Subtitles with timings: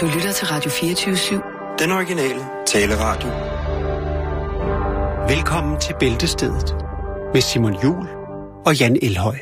[0.00, 1.76] Du lytter til Radio 24-7.
[1.78, 3.28] Den originale taleradio.
[5.28, 6.74] Velkommen til Bæltestedet
[7.34, 8.06] med Simon Jul
[8.66, 9.36] og Jan Elhøj.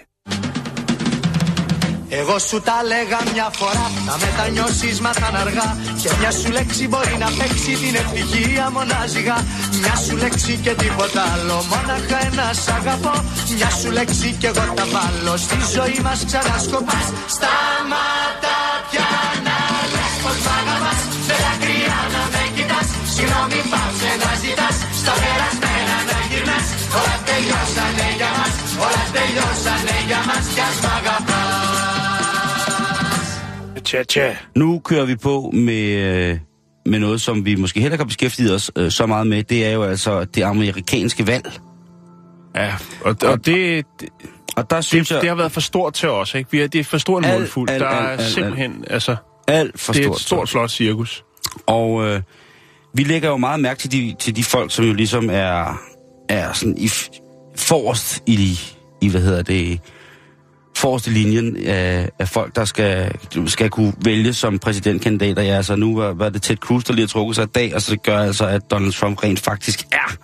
[2.10, 6.88] Εγώ σου τα λέγα μια φορά Να μετανιώσεις μας θα αργά Και μια σου λέξη
[6.88, 9.36] μπορεί να παίξει την ευτυχία μονάζιγα
[9.80, 13.24] Μια σου λέξη και τίποτα άλλο Μόναχα ένα σ' αγαπώ
[13.56, 18.11] Μια σου λέξη και εγώ τα βάλω Στη ζωή μας ξανασκοπάς Σταματά
[23.21, 26.67] Συγγνώμη πάψε να ζητάς Στα περασμένα να γυρνάς
[26.99, 28.53] Όλα τελειώσανε για μας
[28.85, 31.45] Όλα τελειώσανε για μας Κι ας μ' αγαπάς
[33.89, 34.35] Tja, tja.
[34.55, 36.37] Nu kører vi på med, øh,
[36.85, 39.43] med noget, som vi måske heller ikke har beskæftiget os øh, så meget med.
[39.43, 41.51] Det er jo altså det amerikanske valg.
[42.55, 44.09] Ja, og, og det, det,
[44.55, 46.51] Og der synes det, jeg, det har været for stort til os, ikke?
[46.51, 47.69] Vi er, det er for stor en Alt, mundfuld.
[47.69, 49.15] alt, Der er alt, alt, simpelthen, altså,
[49.47, 50.15] alt for det er stort.
[50.17, 51.23] et stort, flot cirkus.
[51.67, 52.21] Og øh,
[52.94, 55.80] vi lægger jo meget mærke til de, til de folk, som jo ligesom er,
[56.28, 56.90] er sådan i
[57.56, 58.58] forrest i,
[59.00, 59.80] i, hvad hedder det,
[60.76, 63.12] forrest i linjen af, af folk, der skal,
[63.46, 65.42] skal kunne vælge som præsidentkandidater.
[65.42, 67.74] Ja, altså nu var, var det Ted Cruz, der lige har trukket sig i dag,
[67.74, 70.16] og så gør altså, at Donald Trump rent faktisk er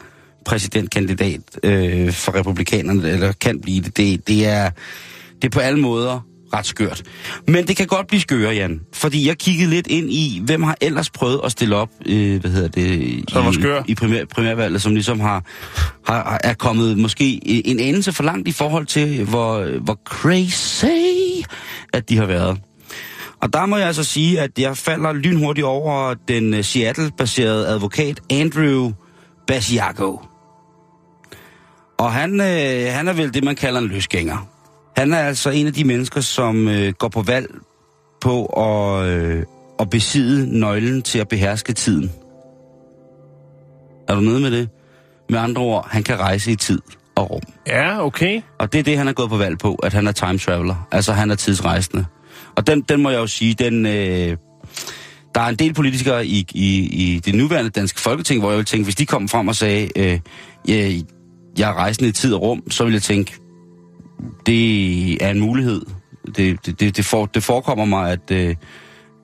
[0.44, 3.96] præsidentkandidat øh, for republikanerne, eller kan blive det.
[3.96, 4.70] Det, det, er,
[5.42, 6.20] det er på alle måder
[6.54, 7.02] ret skørt.
[7.48, 8.80] Men det kan godt blive skøre, Jan.
[8.94, 12.50] Fordi jeg kiggede lidt ind i, hvem har ellers prøvet at stille op, øh, hvad
[12.50, 13.82] hedder det, Som var skør.
[13.86, 15.44] i, i primær, primærvalget, som ligesom har,
[16.06, 20.84] har, er kommet måske en anelse for langt i forhold til, hvor, hvor crazy,
[21.92, 22.58] at de har været.
[23.42, 28.20] Og der må jeg altså sige, at jeg falder lynhurtigt over den øh, Seattle-baserede advokat
[28.30, 28.92] Andrew
[29.46, 30.16] Basiago.
[31.98, 34.48] Og han, øh, han er vel det, man kalder en løsgænger.
[34.98, 37.54] Han er altså en af de mennesker, som øh, går på valg
[38.20, 39.44] på at, øh,
[39.80, 42.12] at besidde nøglen til at beherske tiden.
[44.08, 44.68] Er du nede med det?
[45.30, 46.80] Med andre ord, han kan rejse i tid
[47.16, 47.40] og rum.
[47.66, 48.40] Ja, okay.
[48.58, 50.88] Og det er det, han er gået på valg på, at han er time traveler.
[50.92, 52.04] Altså, han er tidsrejsende.
[52.56, 53.86] Og den, den må jeg jo sige, den...
[53.86, 54.36] Øh,
[55.34, 58.66] der er en del politikere i, i, i det nuværende danske folketing, hvor jeg vil
[58.66, 60.20] tænke, hvis de kom frem og sagde, øh,
[60.68, 61.02] jeg,
[61.58, 63.38] jeg er rejsende i tid og rum, så vil jeg tænke,
[64.46, 65.82] det er en mulighed.
[66.26, 68.54] Det, det, det, det, for, det forekommer mig, at, øh,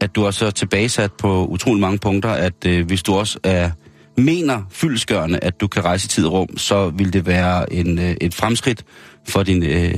[0.01, 3.71] at du er så tilbagesat på utrolig mange punkter, at øh, hvis du også er
[4.17, 7.99] mener fyldskørende, at du kan rejse i tid og rum, så vil det være en,
[7.99, 8.85] øh, et fremskridt
[9.29, 9.95] for din, øh,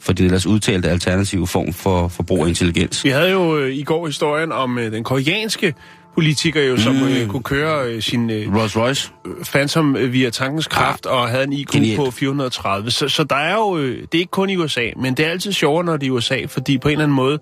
[0.00, 3.04] for din ellers udtalte alternative form for, for brug af intelligens.
[3.04, 5.74] Vi havde jo øh, i går historien om øh, den koreanske
[6.18, 7.02] politiker, jo, som Mm.
[7.08, 9.10] øh, kunne køre øh, sin øh, Rolls Royce?
[9.52, 11.96] Phantom øh, via tankens kraft og havde en IQ Genialt.
[11.96, 12.90] på 430.
[12.90, 15.30] Så, så der er jo, øh, det er ikke kun i USA, men det er
[15.30, 17.38] altid sjovere, når det er i USA, fordi på en eller anden måde,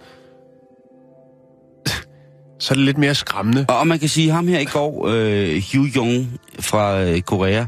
[2.61, 3.65] så er det lidt mere skræmmende.
[3.69, 7.65] Og, og man kan sige, ham her i går, øh, Hugh Jung fra øh, Korea,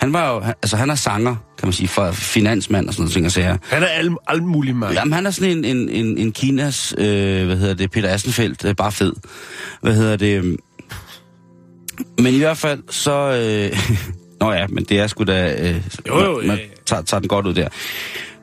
[0.00, 3.02] han var jo, han, altså han er sanger, kan man sige, fra finansmand og sådan
[3.02, 3.56] noget ting og sager.
[3.62, 4.92] Han er alt, alt muligt mand.
[4.94, 8.64] Jamen, han er sådan en, en, en, en Kinas, øh, hvad hedder det, Peter Assenfeldt,
[8.64, 9.12] øh, bare fed.
[9.82, 10.36] Hvad hedder det?
[10.36, 10.56] øhm,
[12.18, 13.12] Men i hvert fald, så...
[13.12, 13.78] Øh,
[14.40, 15.54] Nå ja, men det er sgu da...
[15.68, 17.68] Øh, Jo, jo, man, man tager, tager den godt ud der.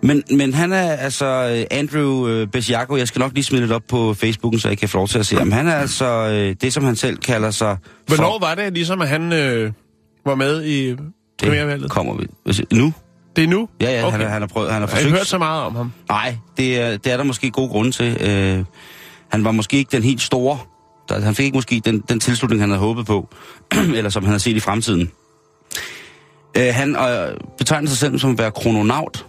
[0.01, 3.71] Men, men han er altså øh, Andrew øh, Besiago, jeg skal nok lige smide lidt
[3.71, 5.51] op på Facebooken, så I kan få lov til at se ham.
[5.51, 7.77] Han er altså øh, det, som han selv kalder sig...
[8.07, 9.71] Hvornår var det ligesom, at han øh,
[10.25, 10.95] var med i
[11.43, 11.83] premiervalget?
[11.83, 12.27] det kommer vi.
[12.73, 12.93] Nu?
[13.35, 13.69] Det er nu?
[13.81, 14.17] Ja, ja, okay.
[14.17, 15.17] Han, han har prøvet, han har Jeg har forsøgt...
[15.17, 15.91] hørt så meget om ham.
[16.09, 18.17] Nej, det er, det er der måske gode grunde til.
[18.21, 18.65] Øh,
[19.31, 20.57] han var måske ikke den helt store.
[21.09, 23.29] Der, han fik ikke måske den, den tilslutning, han havde håbet på,
[23.97, 25.11] eller som han havde set i fremtiden.
[26.57, 29.25] Øh, han øh, betegner sig selv som at være krononaut.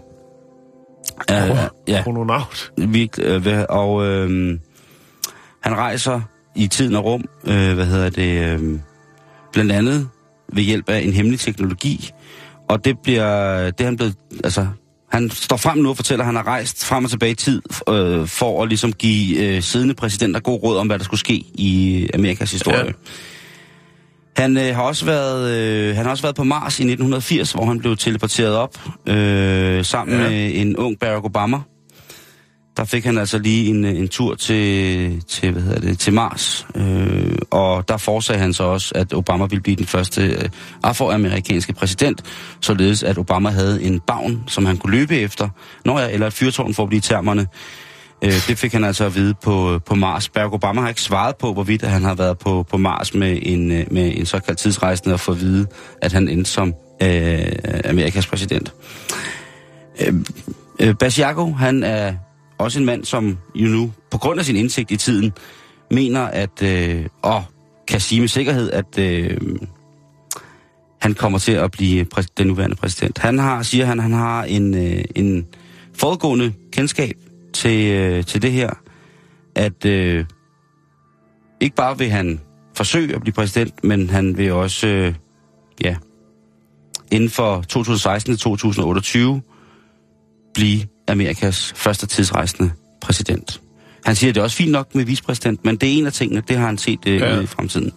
[1.31, 1.57] Øh,
[1.89, 2.73] ja, Krononaut.
[2.77, 4.59] virkelig, øh, og øh,
[5.61, 6.21] han rejser
[6.57, 8.79] i tiden og rum, øh, hvad hedder det, øh,
[9.53, 10.09] blandt andet
[10.53, 12.11] ved hjælp af en hemmelig teknologi,
[12.69, 14.15] og det bliver, det er han blevet,
[14.45, 14.67] altså,
[15.11, 17.63] han står frem nu og fortæller, at han har rejst frem og tilbage i tid,
[17.89, 21.45] øh, for at ligesom give øh, siddende præsidenter god råd om, hvad der skulle ske
[21.55, 22.85] i Amerikas historie.
[22.85, 22.93] Ja.
[24.37, 27.65] Han øh, har også været øh, han har også været på Mars i 1980, hvor
[27.65, 30.29] han blev teleporteret op øh, sammen Ja.
[30.29, 31.59] med en ung Barack Obama.
[32.77, 36.67] Der fik han altså lige en, en tur til, til, hvad hedder det, til Mars,
[36.75, 40.49] øh, og der forsagde han så også, at Obama ville blive den første øh,
[40.83, 42.23] afroamerikanske præsident,
[42.61, 45.49] således at Obama havde en bagn, som han kunne løbe efter,
[45.85, 47.47] når jeg, eller et fyrtårn for at blive termerne.
[48.25, 50.29] Øh, det fik han altså at vide på, på Mars.
[50.29, 53.73] Barack Obama har ikke svaret på, hvorvidt han har været på, på Mars med en,
[53.73, 55.67] øh, med en såkaldt tidsrejsende og få at vide,
[56.03, 57.53] at han endte som øh,
[57.85, 58.75] Amerikas præsident.
[60.01, 60.15] Øh,
[60.81, 62.15] øh, Basiago, han er
[62.59, 65.33] også en mand, som jo nu, på grund af sin indsigt i tiden,
[65.91, 67.45] mener, at, øh, og
[67.89, 69.37] kan sige med sikkerhed, at øh,
[71.01, 73.19] han kommer til at blive præ- den nuværende præsident.
[73.19, 75.47] Han har, siger han, han har en, øh, en
[75.95, 77.17] forudgående kendskab
[77.53, 78.71] til, øh, til det her,
[79.55, 80.25] at øh,
[81.61, 82.41] ikke bare vil han
[82.77, 85.15] forsøge at blive præsident, men han vil også, øh,
[85.85, 85.97] ja,
[87.13, 89.43] inden for 2016 til 2028
[90.55, 93.61] blive Amerikas første tidsrejsende præsident.
[94.05, 96.13] Han siger, at det er også fint nok med vicepræsident, men det er en af
[96.13, 97.41] tingene, det har han set øh, Ja.
[97.41, 97.93] i fremtiden.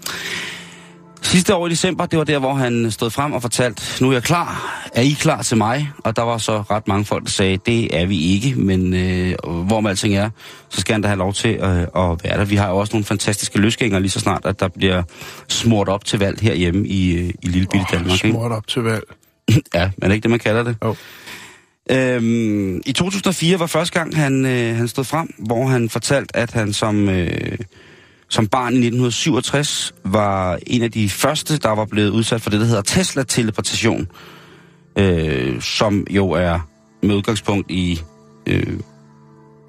[1.23, 4.13] Sidste år i december, det var der, hvor han stod frem og fortalte, nu er
[4.13, 5.91] jeg klar, er I klar til mig?
[6.03, 9.35] Og der var så ret mange folk, der sagde, det er vi ikke, men øh,
[9.65, 10.29] hvor med alting er,
[10.69, 12.45] så skal han da have lov til øh, at være der.
[12.45, 15.03] Vi har jo også nogle fantastiske løsgængere lige så snart, at der bliver
[15.47, 18.25] smurt op til valg herhjemme i, øh, i lille bitte Danmark.
[18.25, 18.29] Ikke?
[18.29, 19.03] Smurt op til valg.
[19.73, 20.75] Ja, men er ikke det, man kalder det?
[20.83, 20.95] Jo.
[21.91, 26.51] Øhm, I 2004 var første gang, han, øh, han stod frem, hvor han fortalte, at
[26.51, 27.57] han som, øh,
[28.33, 32.59] som barn i 1967 var en af de første, der var blevet udsat for det,
[32.59, 34.07] der hedder Tesla-teleportation,
[34.97, 36.59] øh, som jo er
[37.03, 38.01] med udgangspunkt i
[38.47, 38.79] øh,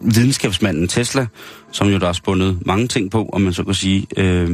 [0.01, 1.27] videnskabsmanden Tesla,
[1.73, 4.07] som jo der har spundet mange ting på, om man så kan sige.
[4.17, 4.51] Øh,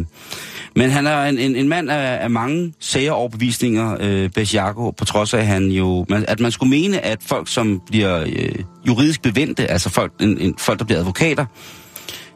[0.76, 5.04] men han er en, en, en mand af, af mange sager overbevisninger, øh, Bessiago, på
[5.04, 9.22] trods af, at, han jo, at man skulle mene, at folk, som bliver øh, juridisk
[9.22, 11.46] bevendte, altså folk, en, en, folk, der bliver advokater,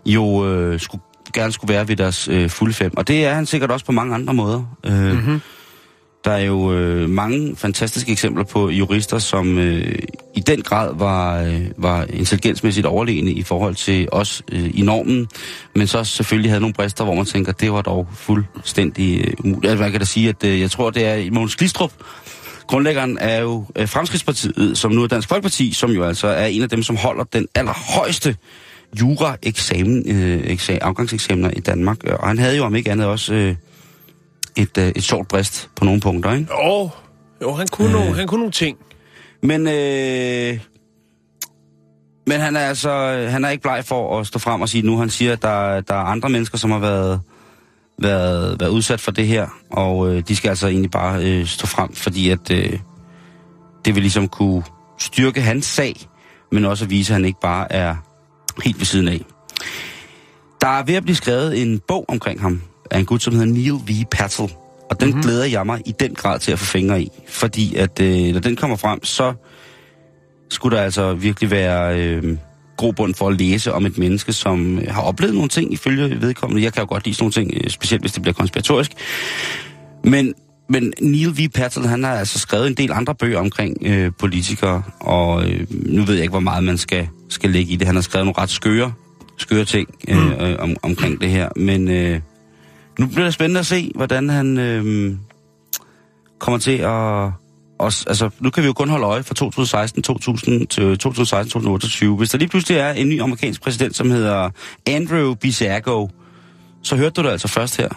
[0.06, 1.02] jo øh, skulle,
[1.34, 2.96] gerne skulle være ved deres øh, fulde fem.
[2.96, 4.76] Og det er han sikkert også på mange andre måder.
[4.86, 5.40] Øh, mm-hmm.
[6.24, 9.98] Der er jo øh, mange fantastiske eksempler på jurister, som øh,
[10.34, 15.28] i den grad var, øh, var intelligensmæssigt overlegne i forhold til os øh, i normen,
[15.74, 19.70] men så selvfølgelig havde nogle brister, hvor man tænker, det var dog fuldstændig øh, umuligt.
[19.70, 21.92] Altså, man kan da sige, at øh, jeg tror, det er Mogens Glistrup,
[22.66, 26.62] grundlæggeren er jo øh, Fremskridspartiet, som nu er Dansk Folkeparti, som jo altså er en
[26.62, 28.36] af dem, som holder den allerhøjeste
[29.00, 32.04] jura-eksamen, øh, eksa- afgangseksamener i Danmark.
[32.04, 33.56] Og han havde jo om ikke andet også øh,
[34.56, 36.46] et, øh, et sjovt brist på nogle punkter, ikke?
[36.64, 36.90] Jo,
[37.42, 37.92] jo han, kunne øh.
[37.92, 38.78] nogle, han kunne nogle ting.
[39.42, 40.60] Men, øh,
[42.26, 42.90] men han er altså
[43.30, 44.98] han er ikke bleg for at stå frem og sige nu.
[44.98, 47.20] Han siger, at der, der er andre mennesker, som har været,
[47.98, 51.66] været, været udsat for det her, og øh, de skal altså egentlig bare øh, stå
[51.66, 52.78] frem, fordi at øh,
[53.84, 54.62] det vil ligesom kunne
[54.98, 55.94] styrke hans sag,
[56.52, 57.96] men også at vise, at han ikke bare er
[58.64, 59.20] helt ved siden af.
[60.60, 63.52] Der er ved at blive skrevet en bog omkring ham af en gut, som hedder
[63.52, 64.04] Neil V.
[64.10, 64.50] Patel.
[64.90, 65.22] Og den mm-hmm.
[65.22, 67.10] glæder jeg mig i den grad til at få fingre i.
[67.28, 69.32] Fordi at øh, når den kommer frem, så
[70.50, 72.36] skulle der altså virkelig være øh,
[72.76, 76.62] grobund for at læse om et menneske, som har oplevet nogle ting ifølge vedkommende.
[76.62, 78.92] Jeg kan jo godt lide sådan nogle ting, øh, specielt hvis det bliver konspiratorisk.
[80.04, 80.34] Men,
[80.68, 81.48] men Neil V.
[81.54, 86.02] Patel, han har altså skrevet en del andre bøger omkring øh, politikere, og øh, nu
[86.02, 87.86] ved jeg ikke, hvor meget man skal, skal lægge i det.
[87.86, 88.92] Han har skrevet nogle ret skøre,
[89.38, 90.32] skøre ting øh, mm.
[90.32, 92.20] øh, om, omkring det her, men øh,
[92.98, 95.14] nu bliver det spændende at se, hvordan han øh,
[96.38, 97.30] kommer til at...
[97.78, 102.16] Også, altså, nu kan vi jo kun holde øje fra 2016 2000 til 2016 2028.
[102.16, 104.50] Hvis der lige pludselig er en ny amerikansk præsident, som hedder
[104.86, 106.08] Andrew Bisiago,
[106.82, 107.88] så hørte du det altså først her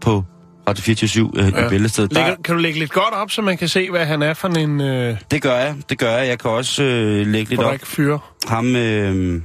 [0.00, 0.24] på
[0.70, 1.70] Radio 24 øh, ja.
[1.70, 1.78] i.
[1.78, 4.34] Der, Lægger, kan du lægge lidt godt op, så man kan se, hvad han er
[4.34, 6.28] for en øh, det gør jeg, det gør jeg.
[6.28, 7.74] Jeg kan også øh, lægge lidt op.
[7.82, 8.18] fyr?
[8.48, 9.42] Ham, øh,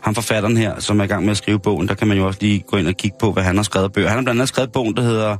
[0.00, 2.26] ham forfatteren her, som er i gang med at skrive bogen, der kan man jo
[2.26, 4.08] også lige gå ind og kigge på, hvad han har skrevet bøger.
[4.08, 5.32] Han har blandt andet skrevet bogen, der hedder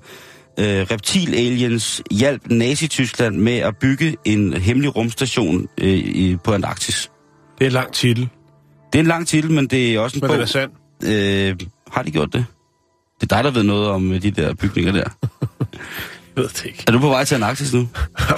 [0.58, 7.10] øh, Reptil Aliens hjalp Nazi-Tyskland med at bygge en hemmelig rumstation øh, i, på Antarktis.
[7.58, 8.28] Det er en lang titel,
[8.92, 10.34] Det er en lang titel, men det er også en men bog.
[10.34, 10.70] den er sand.
[11.04, 11.56] Øh,
[11.92, 12.46] har de gjort det?
[13.24, 14.98] Det er dig, der ved noget om øh, de der bygninger der.
[15.00, 15.08] Jeg
[16.42, 16.84] ved det ikke.
[16.86, 17.88] Er du på vej til Antarktis nu?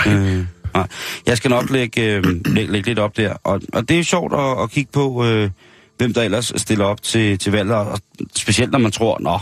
[0.07, 0.89] øh, nej.
[1.27, 3.35] Jeg skal nok lægge, øh, lægge, lægge lidt op der.
[3.45, 5.51] Og, og det er jo sjovt at, at kigge på, øh,
[5.99, 7.75] hvem der ellers stiller op til, til valget.
[7.75, 7.99] Og
[8.37, 9.39] specielt når man tror, nå,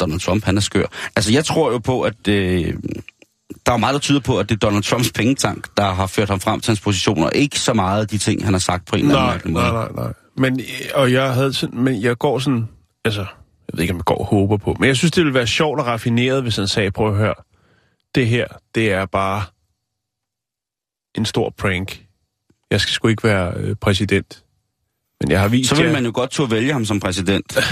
[0.00, 0.86] Donald Trump, han er skør.
[1.16, 2.74] Altså, jeg tror jo på, at øh,
[3.66, 6.28] der er meget, der tyder på, at det er Donald Trumps pengetank, der har ført
[6.30, 7.30] ham frem til hans positioner.
[7.30, 9.72] Ikke så meget de ting, han har sagt på en eller anden Nej, måde.
[9.74, 10.12] nej, nej, nej.
[10.36, 12.68] Men, øh, og jeg havde sådan, men jeg går sådan,
[13.04, 13.26] altså,
[13.72, 15.46] jeg ved ikke, om jeg går og håber på, men jeg synes, det ville være
[15.46, 17.34] sjovt og raffineret, hvis han sagde, prøv at høre,
[18.14, 19.42] det her, det er bare
[21.14, 22.04] en stor prank.
[22.70, 24.44] Jeg skal sgu ikke være øh, præsident.
[25.20, 27.58] Men jeg har vist Så vil jer- man jo godt turde vælge ham som præsident.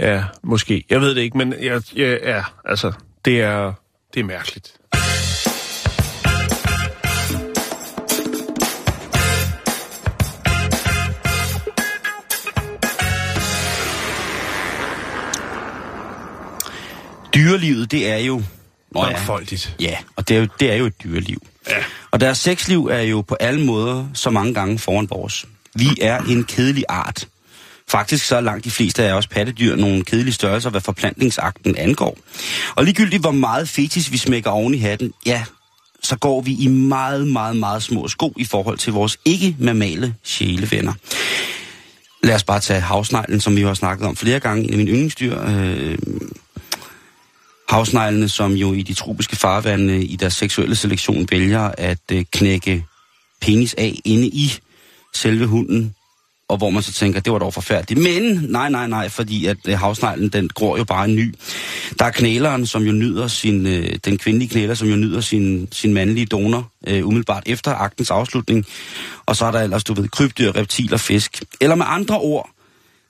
[0.00, 0.84] Ja, måske.
[0.90, 2.92] Jeg ved det ikke, men jeg, jeg, ja, altså,
[3.24, 3.72] det er,
[4.14, 4.78] det er mærkeligt.
[17.34, 18.42] Dyrelivet, det er jo...
[18.94, 19.76] Mangfoldigt.
[19.80, 21.46] ja, og det er, jo, det er jo et dyreliv.
[21.68, 21.76] Ja.
[22.10, 25.46] Og deres sexliv er jo på alle måder så mange gange foran vores.
[25.74, 27.28] Vi er en kedelig art.
[27.88, 32.18] Faktisk så er langt de fleste af os pattedyr nogle kedelige størrelser, hvad forplantningsakten angår.
[32.74, 35.44] Og ligegyldigt hvor meget fetis vi smækker oven i hatten, ja,
[36.02, 40.92] så går vi i meget, meget, meget små sko i forhold til vores ikke-mammale sjælevenner.
[42.22, 44.90] Lad os bare tage havsneglen, som vi har snakket om flere gange, en af mine
[44.90, 45.40] yndlingsdyr.
[45.46, 45.98] Øh,
[47.74, 52.84] havsneglene, som jo i de tropiske farvande i deres seksuelle selektion vælger at øh, knække
[53.40, 54.52] penis af inde i
[55.14, 55.94] selve hunden,
[56.48, 58.00] og hvor man så tænker, det var dog forfærdeligt.
[58.00, 61.34] Men nej, nej, nej, fordi at øh, havsneglen, den gror jo bare en ny.
[61.98, 65.68] Der er knæleren, som jo nyder sin, øh, den kvindelige knæler, som jo nyder sin,
[65.72, 68.66] sin mandlige donor, øh, umiddelbart efter aktens afslutning.
[69.26, 71.42] Og så er der ellers, du ved, krybdyr, reptiler, fisk.
[71.60, 72.50] Eller med andre ord,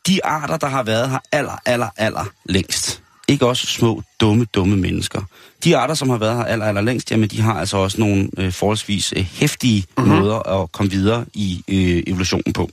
[0.07, 3.04] de arter, der har været her aller, aller, aller længst.
[3.29, 5.23] Ikke også små, dumme, dumme mennesker.
[5.65, 8.29] De arter, som har været her aller, aller længst, jamen de har altså også nogle
[8.39, 10.07] øh, forholdsvis øh, hæftige Mhm.
[10.07, 10.21] mm-hmm.
[10.23, 12.71] måder at komme videre i øh, evolutionen på.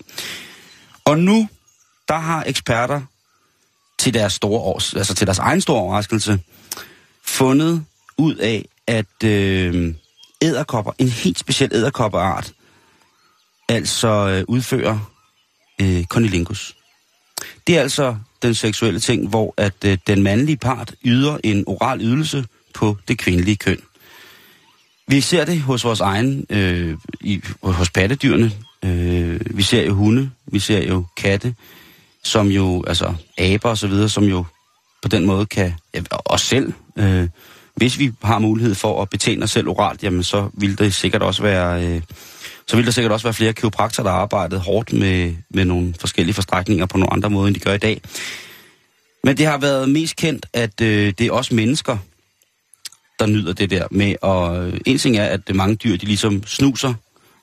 [1.05, 1.49] Og nu,
[2.07, 3.01] der har eksperter
[3.99, 6.39] til deres store års, altså til deres egen store overraskelse,
[7.25, 7.85] fundet
[8.17, 9.93] ud af, at øh,
[10.41, 12.53] æderkopper, en helt speciel æderkoppeart,
[13.69, 14.99] altså øh, udfører
[15.81, 16.75] øh, conilingus.
[17.67, 22.01] Det er altså den seksuelle ting, hvor at øh, den mandlige part yder en oral
[22.01, 23.77] ydelse på det kvindelige køn.
[25.07, 28.51] Vi ser det hos vores egen, øh, i, hos pattedyrene.
[28.85, 31.55] Øh, vi ser jo hunde, vi ser jo katte,
[32.23, 34.45] som jo, altså aber og så videre, som jo
[35.01, 37.27] på den måde kan, ja, os selv, øh,
[37.75, 41.21] hvis vi har mulighed for at betjene os selv oralt, jamen så vil det sikkert
[41.21, 42.01] også være, øh,
[42.71, 45.93] så vil der sikkert også være flere kiropraktorer, der har arbejdet hårdt med, med nogle
[45.99, 48.01] forskellige forstrækninger på nogle andre måder, end de gør i dag.
[49.23, 51.97] Men det har været mest kendt, at øh, det er også mennesker,
[53.19, 54.15] der nyder det der med.
[54.21, 56.93] Og øh, en ting er, at mange dyr, de ligesom snuser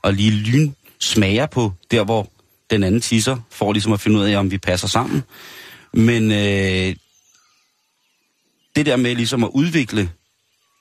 [0.02, 2.30] og lige lyn smager på der, hvor
[2.70, 5.22] den anden tisser, for ligesom at finde ud af, om vi passer sammen.
[5.92, 6.96] Men øh,
[8.76, 10.10] det der med ligesom at udvikle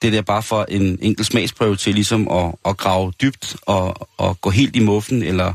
[0.02, 4.42] det der bare for en enkelt smagsprøve til ligesom at, at grave dybt og, og
[4.42, 5.54] gå helt i muffen eller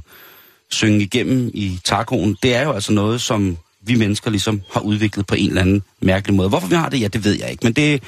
[0.71, 5.27] synge igennem i tacoen, det er jo altså noget, som vi mennesker ligesom har udviklet
[5.27, 6.49] på en eller anden mærkelig måde.
[6.49, 7.65] Hvorfor vi har det, ja, det ved jeg ikke.
[7.65, 8.03] Men det,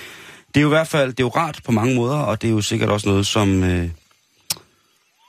[0.54, 2.48] det er jo i hvert fald det er jo rart på mange måder, og det
[2.48, 3.88] er jo sikkert også noget, som, øh,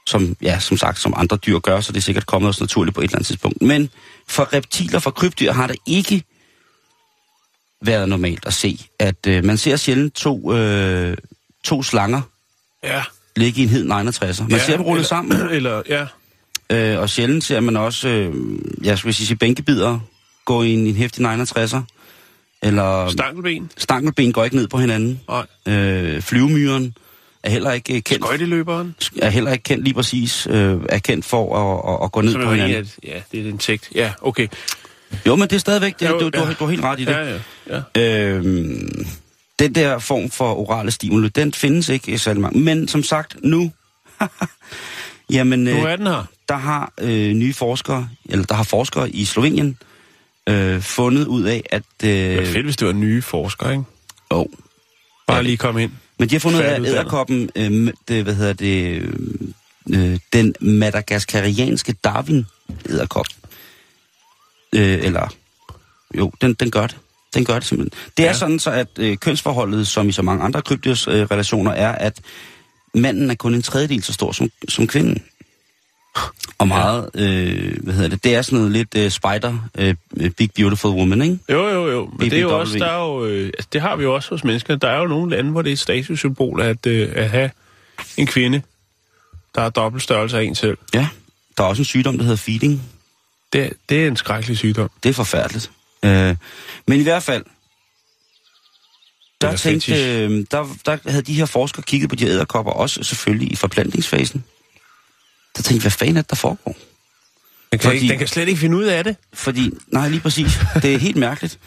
[0.06, 2.94] som, ja, som sagt, som andre dyr gør, så det er sikkert kommet os naturligt
[2.94, 3.62] på et eller andet tidspunkt.
[3.62, 3.90] Men
[4.28, 6.22] for reptiler, for krybdyr, har det ikke
[7.82, 11.16] været normalt at se, at øh, man ser sjældent to, øh,
[11.64, 12.20] to slanger
[12.84, 13.02] Ja.
[13.36, 14.42] ligge i en hed 69'er.
[14.42, 16.06] Man ja, ser dem rulle eller, sammen, Eller, ja.
[16.70, 18.34] øh, og sjældent ser man også, øh,
[18.82, 19.98] jeg skulle sige, bænkebider
[20.44, 21.80] gå i en, en hæftig 69'er.
[22.62, 23.70] Eller Stankelben.
[23.76, 25.20] stankelben går ikke ned på hinanden.
[25.28, 25.46] Nej.
[25.74, 26.96] Øh, flyvemyren
[27.42, 28.94] er heller ikke øh, kendt, Skøjteløberen.
[29.22, 32.32] er heller ikke kendt lige præcis, øh, er kendt for at, at, at gå ned
[32.32, 32.82] Som på hinanden.
[32.82, 33.90] et- ja, det er et insekt.
[33.94, 34.46] Ja, okay.
[35.26, 36.44] Jo, men det er stadigvæk, det, Jo, du, du, ja.
[36.44, 37.12] har- du har helt ret i det.
[37.12, 37.38] Ja,
[37.70, 38.28] ja, ja.
[38.30, 39.06] Øhm,
[39.58, 42.60] den der form for orale stimuli, den findes ikke i særlig mange.
[42.60, 43.72] Men som sagt, nu...
[45.30, 46.24] jamen, Nu øh, er den her.
[46.48, 49.78] der har øh, nye forskere, eller der har forskere i Slovenien,
[50.48, 51.82] øh, fundet ud af, at...
[52.00, 53.84] Det var Øh, fedt, hvis det var nye forskere, ikke?
[54.30, 54.46] oh,
[55.26, 55.42] Bare Ja.
[55.42, 55.92] lige komme ind.
[56.18, 59.02] men de har fundet ud af, at æderkoppen, øh, det, hvad hedder det,
[59.90, 62.46] øh, den madagaskarianske Darwin
[62.88, 63.26] æderkop,
[64.72, 65.28] øh, eller
[66.18, 66.96] jo, den, den gør det.
[67.34, 68.00] Den gør det simpelthen.
[68.16, 68.32] Det er Ja.
[68.34, 72.20] sådan så, at øh, kønsforholdet, som i så mange andre krybdyrs øh, relationer, er, at
[72.94, 75.22] manden er kun en tredjedel så stor som, som kvinden.
[76.58, 79.94] Og meget, øh, hvad hedder det, det er sådan noget lidt øh, spider, øh,
[80.30, 81.38] big beautiful woman, ikke?
[81.52, 82.10] Jo, jo, jo.
[82.18, 84.30] Men det er jo også, der er jo, øh, altså, det har vi jo også
[84.30, 84.76] hos mennesker.
[84.76, 87.50] Der er jo nogle lande, hvor det er et statussymbol at, øh, at have
[88.16, 88.62] en kvinde,
[89.54, 90.78] der er dobbelt størrelse af en selv.
[90.94, 91.08] Ja.
[91.56, 92.82] Der er også en sygdom, der hedder feeding.
[93.52, 94.90] Det, det er en skrækkelig sygdom.
[95.02, 95.70] Det er forfærdeligt.
[96.04, 96.36] Øh,
[96.86, 97.44] men i hvert fald,
[99.40, 103.52] der, tænkte, øh, der, der havde de her forskere kigget på de æderkopper, også selvfølgelig
[103.52, 104.44] i forplantningsfasen.
[105.56, 106.76] Der tænkte, hvad fanden er det, der foregår?
[107.72, 109.16] Den kan, Fordi- ikke, den kan slet ikke finde ud af det.
[109.32, 110.58] Fordi, nej, lige præcis.
[110.82, 111.58] Det er helt mærkeligt.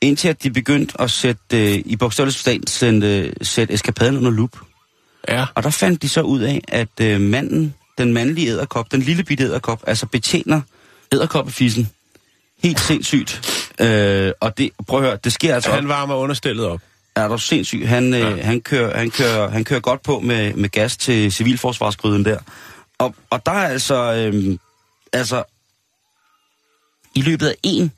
[0.00, 1.40] Indtil at de begyndte at sætte,
[1.74, 4.56] øh, i bogstavelig forstand, sætte, sætte eskapaden under lup.
[5.28, 5.46] Ja.
[5.54, 9.24] Og der fandt de så ud af, at øh, manden, den mandlige æderkop, den lille
[9.24, 10.60] bitte æderkop, altså betjener
[11.14, 11.90] æderkoppefissen.
[12.62, 13.60] Helt sindssygt.
[13.80, 15.70] Øh, og det, prøv at høre, det sker altså...
[15.70, 16.80] Han varmer understillet op.
[17.16, 17.88] Er du sindssyg?
[17.88, 18.30] Han, ja.
[18.30, 22.38] øh, han, kører, han, kører, han kører godt på med, med gas til civilforsvarsgryden der.
[22.98, 24.58] Og, og der er altså, øh,
[25.12, 25.44] altså,
[27.14, 27.92] i løbet af en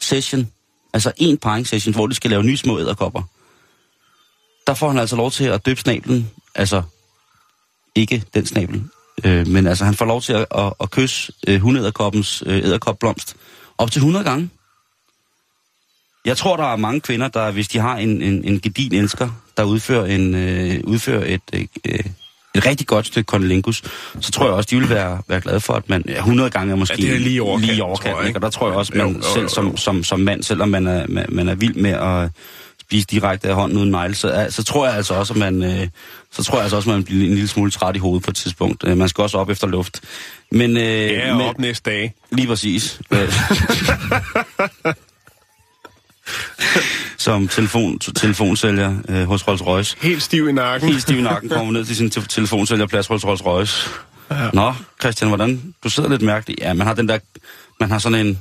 [0.00, 0.50] session,
[0.92, 3.22] altså en parring session, hvor de skal lave nye små æderkopper,
[4.66, 6.82] der får han altså lov til at døbe snablen, altså
[7.94, 8.84] ikke den snabel,
[9.24, 13.36] øh, men altså han får lov til at, at, at kysse øh, hundæderkoppens øh, æderkopblomst,
[13.78, 14.50] Op til 100 gange.
[16.24, 19.28] Jeg tror, der er mange kvinder, der hvis de har en, en, en gedin elsker,
[19.56, 22.00] der udfører, en, øh, udfører et, øh,
[22.54, 23.82] et rigtig godt stykke kondelingus,
[24.20, 26.72] så tror jeg også, de vil være, være glade for, at man ja, 100 gange
[26.72, 28.38] er måske Ja, det er lige i overkanten, lige i tror jeg, ikke?
[28.38, 29.76] Og der tror jeg også, Jo, man jo, selv jo, som, jo.
[29.76, 32.30] som, som mand, selvom man er, man, man er vild med at
[32.90, 35.88] spise direkte af hånden uden negle, så, så tror jeg altså også, at man, øh,
[36.32, 38.30] så tror jeg altså også, at man bliver en lille smule træt i hovedet på
[38.30, 38.84] et tidspunkt.
[38.86, 40.00] Øh, Man skal også op efter luft.
[40.52, 42.14] Men, øh, Ja, men op næste dag.
[42.32, 43.00] Lige præcis.
[43.10, 43.32] Øh.
[47.18, 49.96] Som telefon, telefonsælger øh, hos Rolls Royce.
[50.00, 50.88] Helt stiv i nakken.
[50.88, 53.90] Helt stiv i nakken kommer ned til sin te- telefonsælgerplads hos Rolls Royce.
[54.30, 54.50] Ja.
[54.52, 55.74] Nå, Christian, hvordan?
[55.84, 56.60] Du sidder lidt mærkeligt.
[56.60, 57.18] Ja, man har den der...
[57.80, 58.38] Man har sådan en...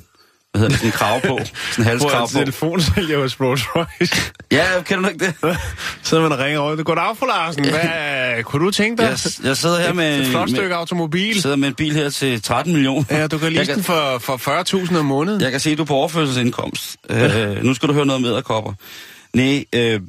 [0.52, 0.78] Hvad hedder det?
[0.78, 1.40] Sådan en krav på.
[1.72, 2.40] Sådan en halskrav På på.
[2.40, 4.32] telefonsælger hos Rolls Royce.
[4.52, 5.58] Ja, kender du ikke det?
[6.04, 6.84] Så man og ringer over.
[6.84, 7.70] Goddag, fru Larsen.
[7.70, 9.10] Hvad, kunne du tænke dig?
[9.10, 10.20] Jeg, jeg sidder her med...
[10.20, 11.42] Et flot stykke med, automobil.
[11.42, 13.04] sidder med en bil her til 13 millioner.
[13.12, 15.42] Ja, du kan lease den for, for 40.000 om måneden.
[15.42, 16.98] Jeg kan se, at du er på overførselsindkomst.
[17.10, 18.74] Øh, nu skal du høre noget om æderkopper.
[19.34, 20.02] Nej, øh,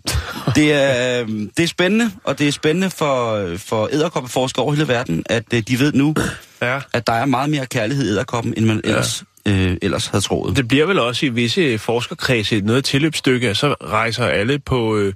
[0.54, 4.88] det, er, øh, det er spændende, og det er spændende for, for æderkoppeforskere over hele
[4.88, 6.14] verden, at øh, de ved nu,
[6.62, 6.78] Ja.
[6.92, 10.56] at der er meget mere kærlighed i æderkoppen, end man ellers, øh, ellers havde troet.
[10.56, 14.96] Det bliver vel også i visse forskerkredse noget tilløbsstykke, og så rejser alle på...
[14.96, 15.14] Øh,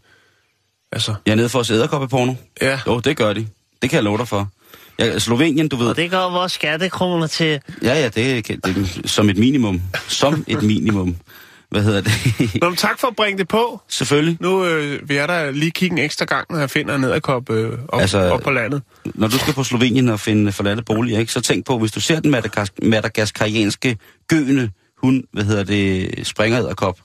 [0.92, 2.34] altså, Jeg er nede for at se æderkoppeporno.
[2.62, 2.80] ja.
[2.86, 3.46] Jo, det gør de.
[3.82, 4.48] Det kan jeg love dig for.
[4.98, 5.86] Ja, Slovenien, du ved.
[5.86, 7.60] Og det går vores skattekroner til.
[7.82, 9.82] Ja, ja, det, det er som et minimum.
[10.08, 11.16] Som et minimum.
[11.74, 12.12] Hvad hedder det?
[12.62, 13.80] Nå, men tak for at bringe det på.
[13.88, 14.36] Selvfølgelig.
[14.40, 17.50] Nu øh, vil jeg da lige kigge en ekstra gang, når jeg finder en æderkop
[17.50, 18.82] øh, op, Altså- op på landet.
[19.04, 22.00] når du skal på Slovenien og finde forladte boliger, ikke, så tænk på, hvis du
[22.00, 23.96] ser den madagas- madagaskarianske
[24.28, 24.70] gøende
[25.02, 26.98] hund, hvad hedder det, springer æderkop,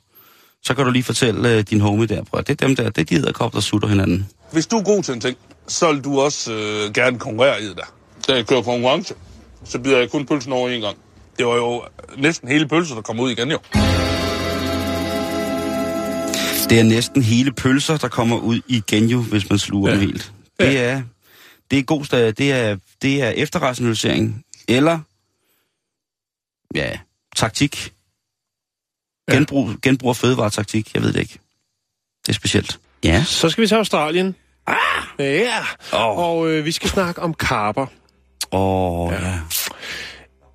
[0.63, 3.01] så kan du lige fortælle uh, din homie der, bror, det er dem der, det
[3.01, 4.27] er de æderkop, der sutter hinanden.
[4.51, 7.65] Hvis du er god til en ting, så vil du også øh, gerne konkurrere i
[7.65, 7.93] det der.
[8.27, 9.13] Da jeg kører konkurrence,
[9.65, 10.97] så bider jeg kun pølsen over en gang.
[11.37, 11.83] Det var jo
[12.17, 13.57] næsten hele pølsen, der kom ud igen jo.
[16.69, 19.95] Det er næsten hele pølser, der kommer ud igen jo, hvis man sluger ja.
[19.95, 20.33] Dem helt.
[20.59, 21.01] Det er,
[21.71, 24.99] det er god stad, det er, det er efterrationalisering, eller,
[26.75, 26.99] ja,
[27.35, 27.93] taktik.
[29.27, 29.33] Ja.
[29.33, 31.39] Genbrug, genbrug af fødevaretaktik, jeg ved det ikke.
[32.21, 32.79] Det er specielt.
[33.03, 33.23] Ja.
[33.23, 34.35] Så skal vi til Australien.
[34.67, 34.75] Ah!
[35.19, 35.59] Ja,
[35.93, 36.17] Åh.
[36.17, 37.85] og øh, vi skal snakke om karper.
[38.51, 39.27] Åh, oh, ja.
[39.27, 39.39] ja.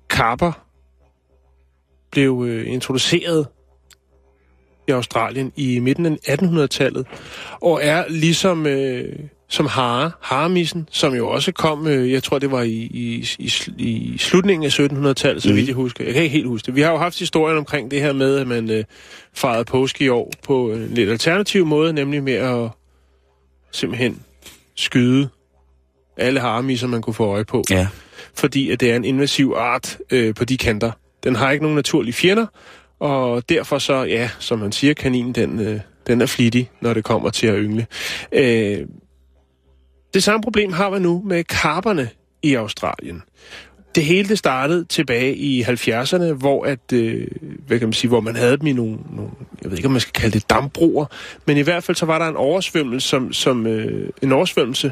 [0.09, 0.51] Karper
[2.11, 3.47] blev øh, introduceret
[4.87, 7.07] i Australien i midten af 1800-tallet,
[7.61, 9.13] og er ligesom øh,
[9.49, 13.51] som hare, haremissen, som jo også kom, øh, jeg tror det var i, i, i,
[13.77, 15.57] i slutningen af 1700-tallet, så Mhm.
[15.57, 16.03] vidt jeg husker.
[16.05, 16.75] Jeg kan ikke helt huske det.
[16.75, 18.83] Vi har jo haft historien omkring det her med, at man øh,
[19.33, 22.69] fejrede påske i år på en lidt alternativ måde, nemlig med at
[23.71, 24.21] simpelthen
[24.75, 25.29] skyde
[26.17, 27.87] alle haremisser, man kunne få øje på ja.
[28.33, 30.91] fordi at det er en invasiv art øh, på de kanter.
[31.23, 32.45] Den har ikke nogen naturlige fjender,
[33.05, 37.03] og derfor så, ja, som man siger, kaninen, den, øh, den er flittig, når det
[37.03, 37.87] kommer til at yngle.
[38.31, 38.85] Øh,
[40.13, 42.09] det samme problem har man nu med karperne
[42.43, 43.23] i Australien.
[43.95, 47.27] Det hele det startede tilbage i 70'erne, hvor at, øh,
[47.67, 49.91] hvad kan man sige, hvor man havde dem i nogle, nogle, jeg ved ikke om
[49.91, 51.05] man skal kalde det dambroer,
[51.45, 54.91] men i hvert fald så var der en oversvømmelse, som, som øh, en oversvømmelse,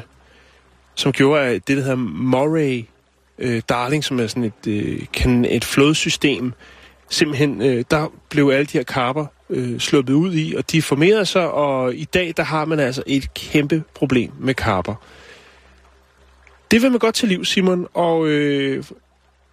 [0.94, 2.84] som gjorde, at det, der hedder Moray
[3.38, 6.52] øh, Darling, som er sådan et, øh, kan, et flodsystem,
[7.08, 11.26] simpelthen, øh, der blev alle de her karper øh, sluppet ud i, og de formerede
[11.26, 14.94] sig, og i dag, der har man altså et kæmpe problem med karper.
[16.70, 18.84] Det vil man godt til liv, Simon, og øh,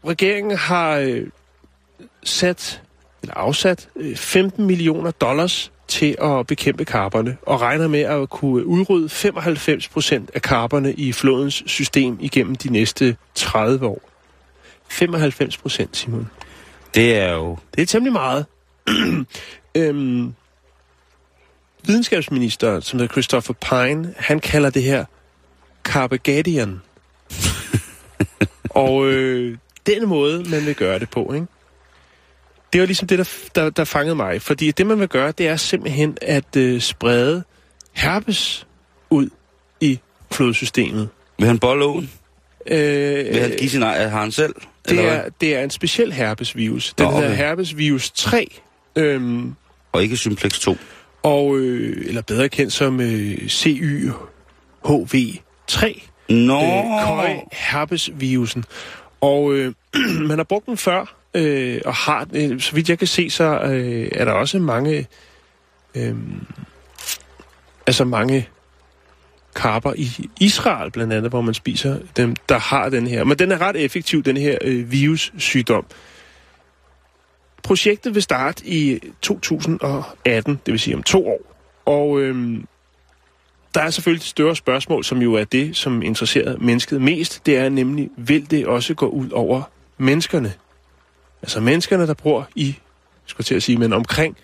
[0.07, 1.27] regeringen har øh,
[2.23, 2.81] sat,
[3.21, 8.65] eller afsat, øh, 15 millioner dollars til at bekæmpe karperne, og regner med at kunne
[8.65, 14.01] udrydde 95 procent af karperne i flodens system igennem de næste 30 år.
[14.89, 16.29] 95 procent, Simon.
[16.95, 17.57] Det er jo...
[17.75, 18.45] Det er temmelig meget.
[19.75, 20.33] øhm,
[21.85, 25.05] videnskabsminister, som hedder Christopher Pine, han kalder det her
[25.83, 26.81] Carpegadian.
[28.69, 31.47] og øh, den måde, man vil gøre det på, ikke?
[32.73, 34.41] Det var ligesom det, der, der, der fangede mig.
[34.41, 37.43] Fordi det, man vil gøre, det er simpelthen at øh, sprede
[37.93, 38.67] herpes
[39.09, 39.29] ud
[39.81, 39.99] i
[40.31, 41.09] flodsystemet.
[41.37, 42.11] Vil han bolle åen?
[42.67, 44.53] Øh, sin ej, har han selv?
[44.53, 45.17] det, eller hvad?
[45.17, 46.93] er, det er en speciel herpesvirus.
[46.97, 47.37] Den Nå, hedder okay.
[47.37, 48.47] herpesvirus 3.
[48.95, 49.55] Øhm,
[49.91, 50.77] Og ikke Simplex 2.
[51.23, 56.61] og, øh, eller bedre kendt som øh, CYHV3, Nå!
[56.63, 58.63] øh, køj herpesvirusen.
[59.21, 59.73] Og øh,
[60.29, 63.59] man har brugt den før, øh, og har, øh, så vidt jeg kan se, så
[63.59, 65.07] øh, er der også mange,
[65.95, 66.15] øh,
[67.87, 68.47] altså mange
[69.55, 73.23] karper i Israel blandt andet, hvor man spiser dem, der har den her.
[73.23, 75.85] Men den er ret effektiv, den her øh, virussygdom.
[77.63, 81.39] projektet vil starte i 2018, det vil sige om to år.
[81.85, 82.65] Og øhm,
[83.73, 87.45] der er selvfølgelig et større spørgsmål, som jo er det, som interesserer mennesket mest.
[87.45, 89.61] Det er nemlig, vil det også gå ud over
[89.97, 90.53] menneskerne?
[91.41, 92.75] Altså menneskerne, der bor i,
[93.25, 94.37] skulle til at sige, men omkring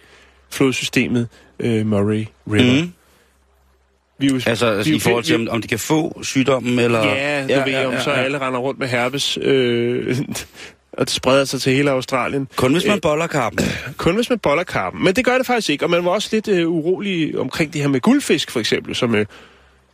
[0.50, 1.28] flodsystemet
[1.60, 2.82] øh, Murray River.
[2.82, 2.94] Mm.
[4.20, 6.80] Vi jo, Altså, altså vi er i forhold til, om, om de kan få sygdommen,
[6.80, 7.06] eller...
[7.08, 10.18] Ja, du ja, ved, om så alle render rundt med herpes, øh,
[10.98, 12.48] og det spreder sig til hele Australien.
[12.56, 13.66] Kun hvis man boller karpen.
[13.98, 15.04] Kun hvis man boller karpen.
[15.04, 17.82] Men det gør det faktisk ikke, og man var også lidt øh, urolig omkring det
[17.82, 19.26] her med guldfisk, for eksempel, som øh,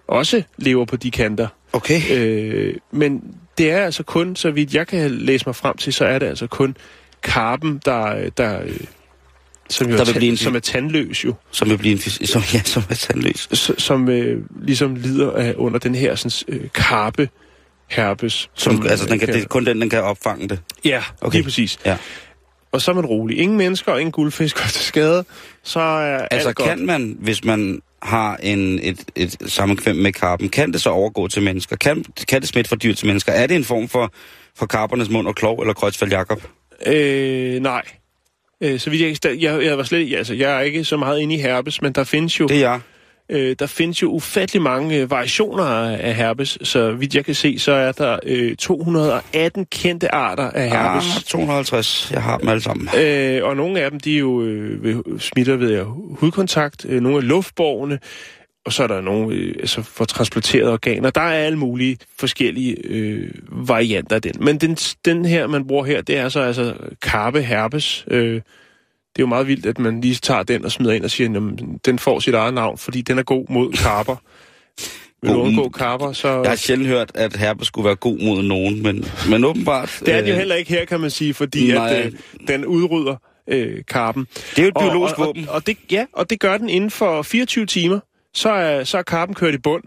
[0.08, 1.48] også lever på de kanter.
[1.74, 2.02] Okay.
[2.12, 3.22] Øh, men
[3.58, 6.26] det er altså kun, så vidt jeg kan læse mig frem til, så er det
[6.26, 6.78] altså kun
[7.24, 8.80] karpen, der, der, øh,
[9.74, 12.00] som, jo Der er, vil blive en- som er tandløs jo, Som vil blive en
[12.28, 13.48] som, ja, som er tandløs.
[13.56, 17.30] s- som øh, ligesom lider af, under den her sådan, øh, karpe
[17.90, 18.50] herpes.
[18.54, 20.60] Som, altså, den kan, øh, det er kun den, den kan opfange det.
[20.86, 21.36] Ja, okay.
[21.36, 21.80] Lige præcis.
[21.86, 21.98] Ja.
[22.72, 23.38] Og så er man rolig.
[23.38, 25.26] Ingen mennesker og ingen guldfisk går til skade.
[25.64, 26.70] Så er Altså, alt godt.
[26.70, 31.28] kan man, hvis man har en, et, et sammenkvem med karpen, kan det så overgå
[31.28, 31.76] til mennesker?
[31.76, 33.32] Kan, kan det smitte fra dyr til mennesker?
[33.32, 34.14] Er det en form for,
[34.58, 36.44] for karpernes mund og klov, eller Kreuzfeld Jakob?
[36.86, 37.82] Øh, nej.
[38.62, 40.98] Øh, så vidt jeg, ikke- jeg, jeg var slet ikke, altså, jeg er ikke så
[40.98, 42.80] meget inde i herpes, men der findes jo, Det er jeg.
[43.30, 45.64] øh, der findes jo ufattelig mange øh, variationer
[45.98, 46.58] af herpes.
[46.64, 51.16] Så vidt jeg kan se, så er der øh, 218 kendte arter af herpes.
[51.18, 52.10] Ah, 250.
[52.14, 52.90] Jeg har dem alle sammen.
[52.98, 55.84] Øh, og nogle af dem, de er jo øh, smitter ved
[56.20, 58.00] hudkontakt, øh, nogle er luftborgene,
[58.66, 61.10] og så er der nogle øh, altså for transporterede organer.
[61.10, 64.34] Der er alle mulige forskellige øh, varianter af den.
[64.40, 68.06] Men den, den her, man bruger her, det er så altså karpe herpes.
[68.08, 68.34] Øh,
[69.16, 71.30] det er jo meget vildt, at man lige tager den og smider ind og siger,
[71.30, 74.16] at den får sit eget navn, fordi den er god mod karper.
[75.22, 76.28] Vil du undgå karper, så...
[76.42, 80.02] Jeg har sjældent hørt, at herpes skulle være god mod nogen, men, men åbenbart...
[80.06, 81.94] Det er den jo øh, heller ikke her, kan man sige, fordi Nej.
[81.94, 82.12] at, øh,
[82.48, 83.16] den udrydder
[83.50, 84.28] øh, karpen.
[84.36, 85.50] Det er jo et Og- biologisk og, våben.
[85.50, 88.00] Og, og det, ja, og det gør den inden for 24 timer.
[88.34, 89.84] Så er, så er karpen kørt i bund.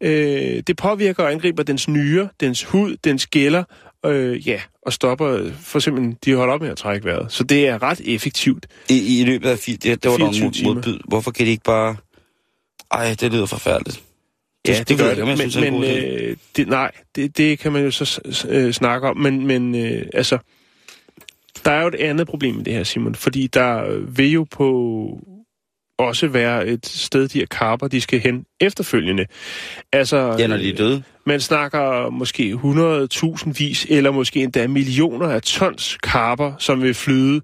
[0.00, 3.64] Øh, det påvirker og angriber dens nyre, dens hud, dens gælder,
[4.06, 7.32] øh, ja, og stopper for simpelthen, de holder op med at trække vejret.
[7.32, 8.66] Så det er ret effektivt.
[8.88, 9.58] I, I løbet af...
[9.58, 10.68] Det, det var der 24 en timer.
[10.68, 10.98] mod, modbyd.
[11.08, 11.96] Hvorfor kan de ikke bare...
[12.90, 14.02] Ej, det lyder forfærdeligt.
[14.68, 15.26] Ja, det, det gør det.
[15.26, 15.86] Men, synes, men idé.
[15.86, 19.16] øh, det, nej, det, det kan man jo så øh, snakke om.
[19.16, 20.38] Men, men øh, altså,
[21.64, 23.14] der er jo et andet problem i det her, Simon.
[23.14, 24.68] Fordi der vil jo på
[25.98, 29.26] også være et sted, de her karper, de skal hen efterfølgende.
[29.92, 31.02] Altså, Ja, når de er døde.
[31.26, 32.52] man snakker måske
[33.44, 37.40] 100.000 vis, eller måske endda millioner af tons karper, som vil flyde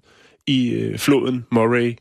[0.47, 1.95] i øh, floden Murray.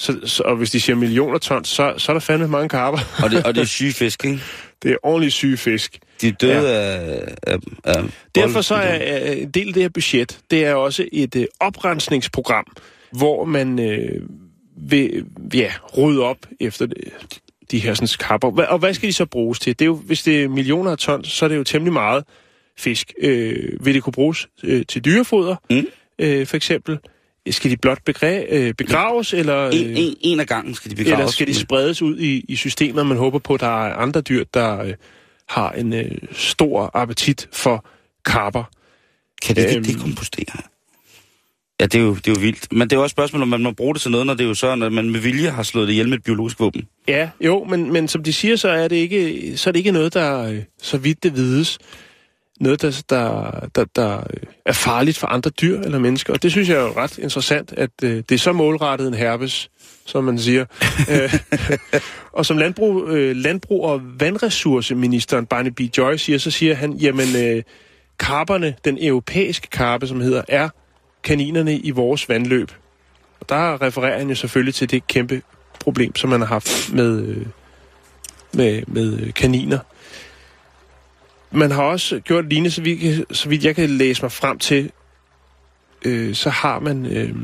[0.00, 2.98] Så, så, og hvis de siger millioner tons, så, så er der fandme mange karper.
[3.24, 4.40] Og det, og det er syge fisk, ikke?
[4.82, 5.98] Det er ordentligt syge fisk.
[6.20, 8.04] De er døde af, af, af...
[8.34, 11.44] Derfor så er er en del af det her budget, det er også et øh,
[11.60, 12.64] oprensningsprogram,
[13.12, 14.22] hvor man øh,
[14.76, 16.96] vil ja, rydde op efter det,
[17.70, 18.62] de her sådan, kapper.
[18.66, 19.78] Og hvad skal de så bruges til?
[19.78, 22.24] Det er jo, hvis det er millioner af tons, så er det jo temmelig meget
[22.78, 23.12] fisk.
[23.20, 25.86] Øh, vil det kunne bruges øh, til dyrefoder, Mm.
[26.18, 26.98] øh, for eksempel?
[27.50, 30.96] Skal de blot begræ- øh, begraves, eller, En, øh, en, en af gangen skal de
[30.96, 31.18] begraves.
[31.18, 33.06] eller skal de spredes ud i, i systemet?
[33.06, 34.94] Man håber på, at der er andre dyr, der øh,
[35.48, 37.86] har en øh, stor appetit for
[38.24, 38.64] karper.
[39.42, 39.84] Kan de ikke Øhm.
[39.84, 40.60] dekompostere?
[41.80, 42.72] Ja, det er, jo, det er jo vildt.
[42.72, 44.34] Men det er jo også et spørgsmål, om man må bruge det til noget, når
[44.34, 46.60] det er jo så, når man med vilje har slået det ihjel med et biologisk
[46.60, 46.88] våben.
[47.08, 49.92] Ja, jo, men, men som de siger, så er det ikke, så er det ikke
[49.92, 51.78] noget, der, øh, så vidt det vides,
[52.60, 56.32] noget, der, der, der, der øh, er farligt for andre dyr eller mennesker.
[56.32, 59.14] Og det synes jeg er jo ret interessant, at øh, det er så målrettet en
[59.14, 59.70] herpes,
[60.06, 60.64] som man siger.
[61.10, 61.34] Øh,
[62.32, 65.80] og som landbrug, øh, landbrug- og vandressourceministeren Barney B.
[65.98, 67.62] Joy siger, så siger han, jamen, øh,
[68.18, 70.68] karperne, den europæiske karpe, som hedder, er
[71.24, 72.72] kaninerne i vores vandløb.
[73.40, 75.42] Og der refererer han jo selvfølgelig til det kæmpe
[75.80, 77.46] problem, som man har haft med, øh,
[78.52, 79.78] med, med øh, kaniner.
[81.50, 84.58] Man har også gjort lignende, så, vi, kan- så vidt jeg kan læse mig frem
[84.58, 84.90] til,
[86.04, 87.36] øh, så har man øh,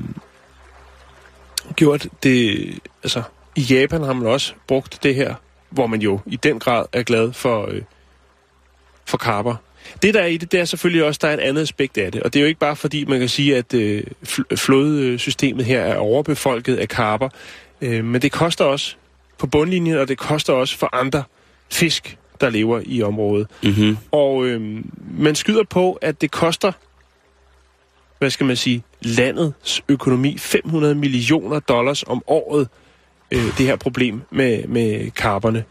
[1.77, 3.23] gjort det, altså
[3.57, 5.35] i Japan har man også brugt det her,
[5.71, 7.83] hvor man jo i den grad er glad for, øh,
[9.05, 9.57] for karper.
[10.03, 12.13] Det der er i det, det er selvfølgelig også, der er et andet aspekt af
[12.13, 12.23] det.
[12.23, 15.81] Og det er jo ikke bare fordi, man kan sige, at øh, fl- flodsystemet her
[15.81, 17.29] er overbefolket af karper.
[17.81, 18.95] Øh, men det koster også
[19.39, 21.23] på bundlinjen, og det koster også for andre
[21.71, 23.47] fisk, der lever i området.
[23.63, 23.97] Mm-hmm.
[24.13, 24.85] Og øh,
[25.19, 26.73] man skyder på, at det koster,
[28.19, 32.69] hvad skal man sige, landets økonomi 500 millioner dollars om året,
[33.31, 35.65] øh, det her problem med, med karperne.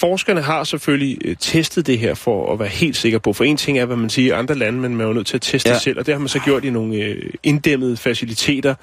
[0.00, 3.32] Forskerne har selvfølgelig øh, testet det her for at være helt sikker på.
[3.32, 5.26] For en ting er, hvad man siger i andre lande, men man er jo nødt
[5.26, 5.72] til at teste Ja.
[5.72, 5.74] ja.
[5.74, 5.98] det selv.
[5.98, 8.74] Og det har man så gjort i nogle øh, inddæmmede faciliteter,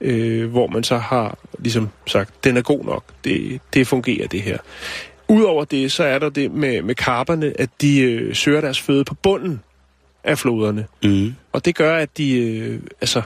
[0.00, 3.04] øh, hvor man så har ligesom sagt, den er god nok.
[3.24, 4.58] Det, det fungerer, det her.
[5.28, 9.04] Udover det, så er der det med, med karperne, at de øh, søger deres føde
[9.04, 9.60] på bunden
[10.24, 10.86] af floderne.
[11.04, 11.34] Mm.
[11.52, 13.22] Og det gør, at de, øh, altså,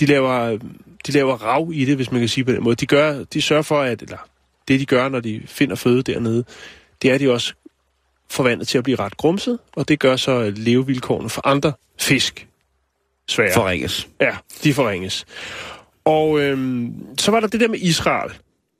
[0.00, 0.58] de laver,
[1.06, 2.76] de laver rav i det, hvis man kan sige på den måde.
[2.76, 4.18] De, gør, de sørger for, at, eller
[4.72, 6.44] det de gør, når de finder føde dernede,
[7.02, 7.54] det er, at de også
[8.30, 12.48] forvandlet til at blive ret grumset, og det gør så levevilkårene for andre fisk
[13.28, 13.54] svære.
[13.54, 14.08] Forringes.
[14.20, 15.24] Ja, de forringes.
[16.04, 18.32] Og øhm, så var der det der med Israel.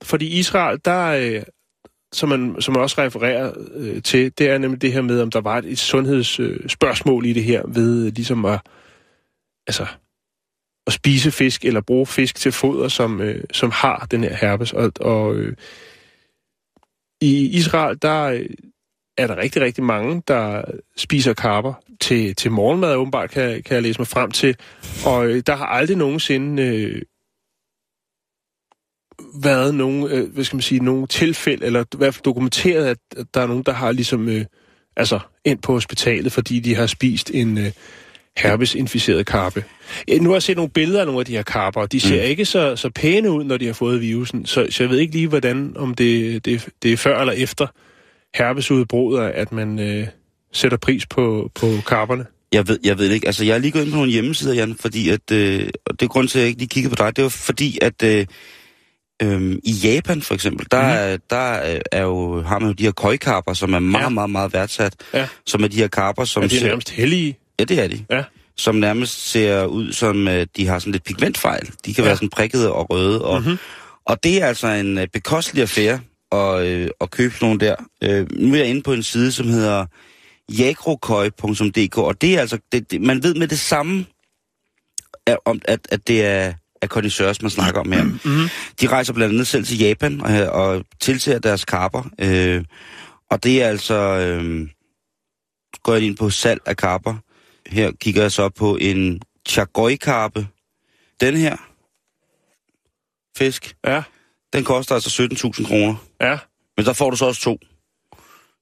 [0.03, 1.43] Fordi Israel, der, øh,
[2.13, 5.31] som, man, som man også refererer øh, til, det er nemlig det her med, om
[5.31, 8.61] der var et, et sundhedsspørgsmål øh, i det her, ved ligesom at,
[9.67, 9.87] altså,
[10.87, 14.73] at spise fisk, eller bruge fisk til foder, som, øh, som har den her herpes.
[14.73, 15.57] Og, og øh,
[17.21, 18.47] i Israel, der øh,
[19.17, 20.65] er der rigtig, rigtig mange, der
[20.97, 24.57] spiser karper til, til morgenmad, åbenbart, kan, kan jeg læse mig frem til.
[25.07, 27.03] Og øh, der har aldrig nogensinde øh,
[29.43, 32.99] været nogen, øh, hvad skal man sige, nogen tilfælde, eller i hvert fald dokumenteret, at,
[33.17, 34.45] at der er nogen, der har ligesom, øh,
[34.97, 37.73] altså, ind på hospitalet, fordi de har spist en øh,
[38.37, 39.65] herpesinficeret karpe.
[40.09, 42.01] Ja, nu har jeg set nogle billeder af nogle af de her karper, og de
[42.01, 42.29] ser mm.
[42.29, 44.47] ikke så, så pæne ud, når de har fået virusen.
[44.47, 47.67] Så, så jeg ved ikke lige, hvordan, om det, det, det er før eller efter
[48.35, 50.07] herpesudbruddet, at man øh,
[50.53, 52.27] sætter pris på, på karperne.
[52.53, 53.27] Jeg ved, jeg ved ikke.
[53.27, 56.07] Altså, jeg er lige gået ind på nogle hjemmesider, Jan, fordi at, øh, og det
[56.07, 58.27] er grund til, at jeg ikke lige kiggede på dig, det var fordi, at øh,
[59.23, 61.23] øh, i Japan for eksempel, der, mm.
[61.31, 64.05] der er jo, har man jo de her køjkarper, som er meget, ja.
[64.05, 64.09] Ja.
[64.09, 64.95] meget, meget værdsat.
[65.15, 65.29] Ja.
[65.47, 67.39] Som er de her karper, som Er de er nærmest hellige?
[67.71, 68.05] Ja, det er de.
[68.11, 68.25] Ja.
[68.57, 71.71] Som nærmest ser ud som, øh, de har sådan lidt pigmentfejl.
[71.87, 72.09] De kan ja.
[72.09, 73.25] Være sådan prikkede og røde.
[73.25, 73.59] Og, Mhm.
[74.07, 76.01] og det er altså en øh, bekostelig affære
[76.33, 77.75] at, øh, at købe sådan nogle der.
[78.05, 79.87] Øh, nu er jeg inde på en side, som hedder
[80.59, 84.07] jagrokøj.dk, og det er altså, det, det, man ved med det samme,
[85.27, 88.03] at, om, at, at det er, er connoisseurs, man snakker om her.
[88.03, 88.49] Mm-hmm.
[88.81, 92.65] De rejser blandt andet selv til Japan og, og tilser deres karper, øh,
[93.31, 94.69] og det er altså, øh,
[95.83, 97.15] går jeg ind på salg af karper.
[97.73, 100.47] Her kigger jeg så på en chagoi-karpe.
[101.21, 101.57] Den her
[103.39, 104.03] fisk, Ja,
[104.53, 105.29] den koster altså
[105.63, 105.95] 17.000 kroner.
[106.21, 106.39] ja.
[106.77, 107.59] Men der får du så også to.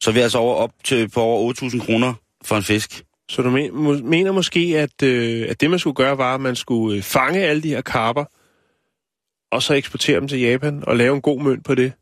[0.01, 3.05] Så vi er altså over, op til på over 8.000 kroner for en fisk.
[3.29, 6.41] Så du men, må, mener måske, at, øh, at det man skulle gøre, var, at
[6.41, 8.25] man skulle øh, fange alle de her karper,
[9.53, 11.93] og så eksportere dem til Japan, og lave en god mønt på det?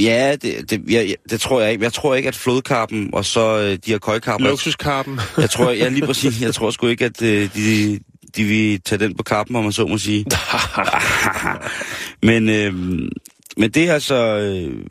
[0.00, 1.84] Ja, det, det, jeg, jeg- det tror jeg ikke.
[1.84, 4.44] Jeg tror ikke, at flodkarpen og så øh, de her køjkarper...
[4.44, 5.20] Luksuskarpen.
[5.38, 8.00] Jeg tror, jeg lige præcis, jeg tror sgu ikke, at øh, de,
[8.36, 10.24] de vil tage den på karpen, om man så må sige.
[12.28, 12.74] men, øh,
[13.56, 14.14] men det er altså...
[14.14, 14.84] Øh,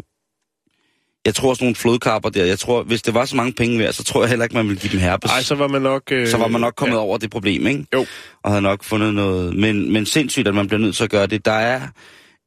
[1.26, 3.94] jeg tror sådan nogle flodkarper der, jeg tror, hvis det var så mange penge værd,
[3.94, 5.32] så tror jeg heller ikke, man ville give dem herpes.
[5.32, 6.04] Ej, så var man nok...
[6.12, 7.00] Øh, så var man nok kommet ja.
[7.02, 7.86] over det problem, ikke?
[7.94, 8.06] Jo.
[8.44, 9.56] Og havde nok fundet noget.
[9.56, 11.46] Men, men sindssygt, at man bliver nødt til at gøre det.
[11.46, 11.82] Der er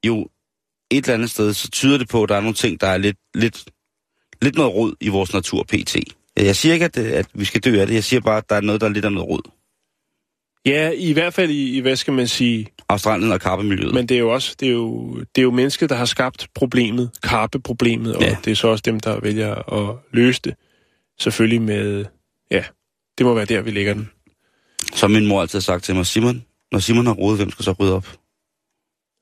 [0.06, 0.26] jo
[0.98, 2.98] et eller andet sted, så tyder det på, at der er nogle ting, der er
[2.98, 3.64] lidt, lidt,
[4.42, 5.96] lidt noget rod i vores natur pt.
[6.36, 7.94] Jeg siger ikke, at, det, at vi skal dø af det.
[7.94, 9.50] Jeg siger bare, at der er noget, der er lidt af noget rod.
[10.66, 12.66] Ja, i hvert fald i, i hvad skal man sige...
[12.88, 13.94] Australien og karpemiljøet.
[13.94, 16.48] Men det er jo også det er jo, det er jo mennesket, der har skabt
[16.54, 18.36] problemet, karpeproblemet, og ja.
[18.44, 20.54] det er så også dem, der vælger at løse det.
[21.18, 22.04] Selvfølgelig med...
[22.50, 22.64] Ja,
[23.18, 24.10] det må være der, vi lægger den.
[24.94, 27.64] Som min mor altid har sagt til mig, Simon, når Simon har rodet, hvem skal
[27.64, 28.08] så rydde op?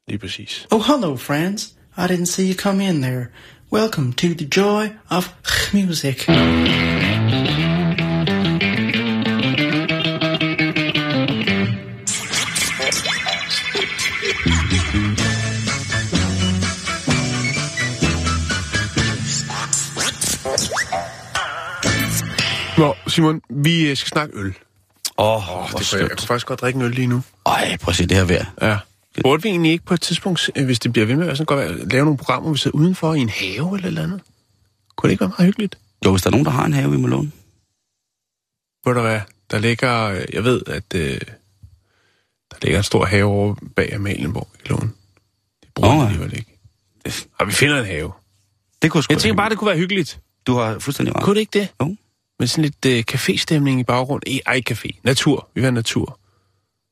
[0.08, 0.66] Lige præcis.
[0.70, 1.74] Oh, hello, friends.
[1.96, 3.26] I didn't see you come in there.
[3.72, 5.28] Welcome to the joy of
[5.72, 6.28] music.
[22.78, 24.54] Nå, Simon, vi øh, skal snakke øl.
[25.18, 27.22] Åh, oh, Oh, det kunne jeg, jeg kunne faktisk godt drikke en øl lige nu.
[27.46, 28.44] Ej, prøv at se det her vejr.
[28.62, 28.76] Ja.
[29.20, 31.46] Burde vi egentlig ikke på et tidspunkt, øh, hvis det bliver ved med at sådan
[31.46, 34.20] godt, lave nogle programmer, hvor vi sidder udenfor i en have eller eller andet?
[34.96, 35.78] Kunne det ikke være meget hyggeligt?
[36.04, 37.32] Jo, hvis der er nogen, der har en have, vi må låne.
[38.84, 39.20] Ved du hvad,
[39.50, 41.20] der ligger, øh, jeg ved, at øh,
[42.50, 44.94] der ligger en stor have over bag Amalienborg i Lån.
[45.60, 46.04] Det bruger oh, ja.
[46.04, 46.58] alligevel ikke.
[47.38, 48.12] Og vi finder en have.
[48.82, 50.20] Det kunne sgu Jeg tænker bare, det kunne være hyggeligt.
[50.46, 51.24] Du har fuldstændig ret.
[51.24, 51.68] Kunne det ikke det?
[51.80, 51.96] Jo.
[52.38, 54.22] Med sådan lidt øh, caféstemning i baggrund.
[54.26, 55.00] I, ej, café.
[55.02, 55.48] Natur.
[55.54, 56.18] Vi vil have natur.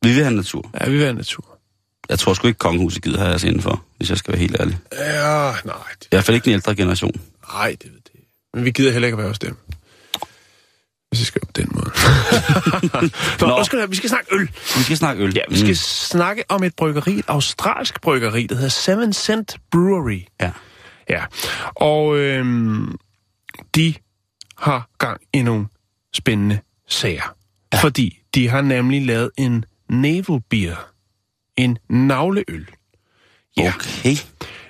[0.03, 0.71] Vi vil have natur.
[0.81, 1.50] Ja, vi vil have natur.
[2.11, 4.79] Jeg tror sgu ikke, kongehuset gider have os indenfor, hvis jeg skal være helt ærlig.
[4.93, 5.75] Ja, nej.
[5.99, 7.21] Det, I hvert fald ikke den ældre generation.
[7.53, 8.21] nej, det ved det.
[8.55, 9.57] Men vi gider heller ikke at være hos dem.
[11.11, 11.91] Hvis vi skal på den måde.
[13.41, 13.65] Nå, Nå.
[13.65, 14.51] Skal, vi skal snakke øl.
[14.77, 15.33] Vi skal snakke øl.
[15.37, 15.75] Ja, vi skal mm.
[15.75, 20.21] snakke om et bryggeri, et australsk bryggeri, der hedder Seven Cent Brewery.
[20.41, 20.51] Ja.
[21.09, 21.25] Ja,
[21.75, 22.97] og øhm,
[23.75, 23.95] de
[24.59, 25.67] har gang i nogle
[26.15, 27.35] spændende sager.
[27.73, 27.79] Ja.
[27.79, 30.91] Fordi de har nemlig lavet en navel beer.
[31.65, 32.67] En navleøl.
[33.57, 33.73] Ja.
[33.77, 34.17] Okay.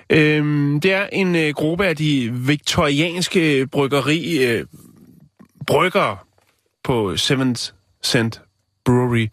[0.09, 4.65] Øhm, det er en øh, gruppe af de viktorianske bryggeri øh,
[5.67, 6.17] bryggere
[6.83, 7.63] på Seventh
[8.05, 8.41] Cent
[8.85, 9.27] Brewery,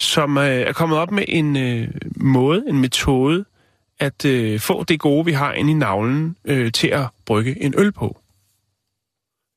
[0.00, 3.44] som øh, er kommet op med en øh, måde, en metode,
[4.00, 7.74] at øh, få det gode, vi har inde i navlen, øh, til at brygge en
[7.78, 8.20] øl på.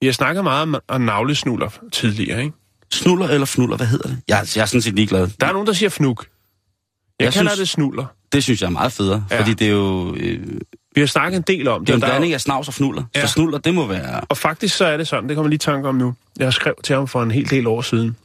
[0.01, 2.55] Vi har snakket meget om, om navlesnuller tidligere, ikke?
[2.91, 4.19] Snuller eller fnuller, hvad hedder det?
[4.27, 5.27] Jeg, jeg er sådan set ligeglad.
[5.39, 6.25] Der er nogen, der siger fnuk.
[7.19, 8.05] Jeg, jeg kalder synes- det snuller.
[8.31, 9.39] Det synes jeg er meget federe, Ja.
[9.39, 10.15] fordi det er jo...
[10.19, 10.39] Øh,
[10.95, 12.67] Vi har snakket en del om det er jo en Der jo- blanding af snavs
[12.67, 13.03] og fnuller.
[13.15, 13.21] Ja.
[13.25, 14.21] Så snuller, det må være...
[14.29, 16.13] Og faktisk så er det sådan, det kommer lige tanke om nu.
[16.39, 18.15] Jeg skrev til ham for en hel del år siden.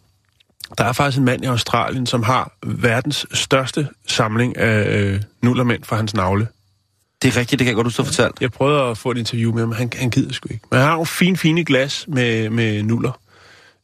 [0.78, 5.84] Der er faktisk en mand i Australien, som har verdens største samling af øh, nullermænd
[5.84, 6.48] fra hans navle.
[7.22, 8.34] Det er rigtigt, det kan jeg godt huske, du fortalt.
[8.40, 10.64] Jeg prøvede at få et interview med ham, han, han gider sgu ikke.
[10.70, 13.20] Men han har nogle fine, fine glas med, med nuller.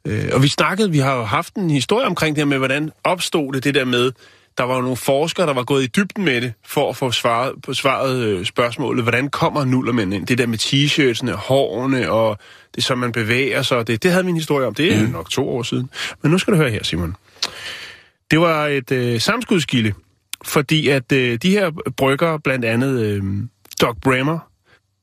[0.04, 2.90] Øh, og vi snakkede, vi har jo haft en historie omkring det her med, hvordan
[3.04, 4.12] opstod det, det der med,
[4.58, 7.10] der var jo nogle forskere, der var gået i dybden med det, for at få
[7.10, 10.26] svaret, på svaret øh, spørgsmålet, hvordan kommer nullermænd ind?
[10.26, 12.38] Det der med t-shirtsene, hårene, og
[12.74, 15.12] det som man bevæger sig, det, det havde vi en historie om, det er mm.
[15.12, 15.90] nok to år siden.
[16.22, 17.16] Men nu skal du høre her, Simon.
[18.30, 19.92] Det var et øh, samskudskilde,
[20.44, 23.22] fordi at øh, de her brygger, blandt andet øh,
[23.80, 24.38] Doc Bremer,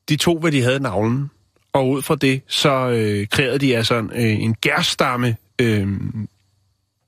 [0.08, 1.30] de tog, hvad de havde navlen,
[1.72, 5.88] og ud fra det, så øh, kreerede de altså en, øh, en gærstamme, øh,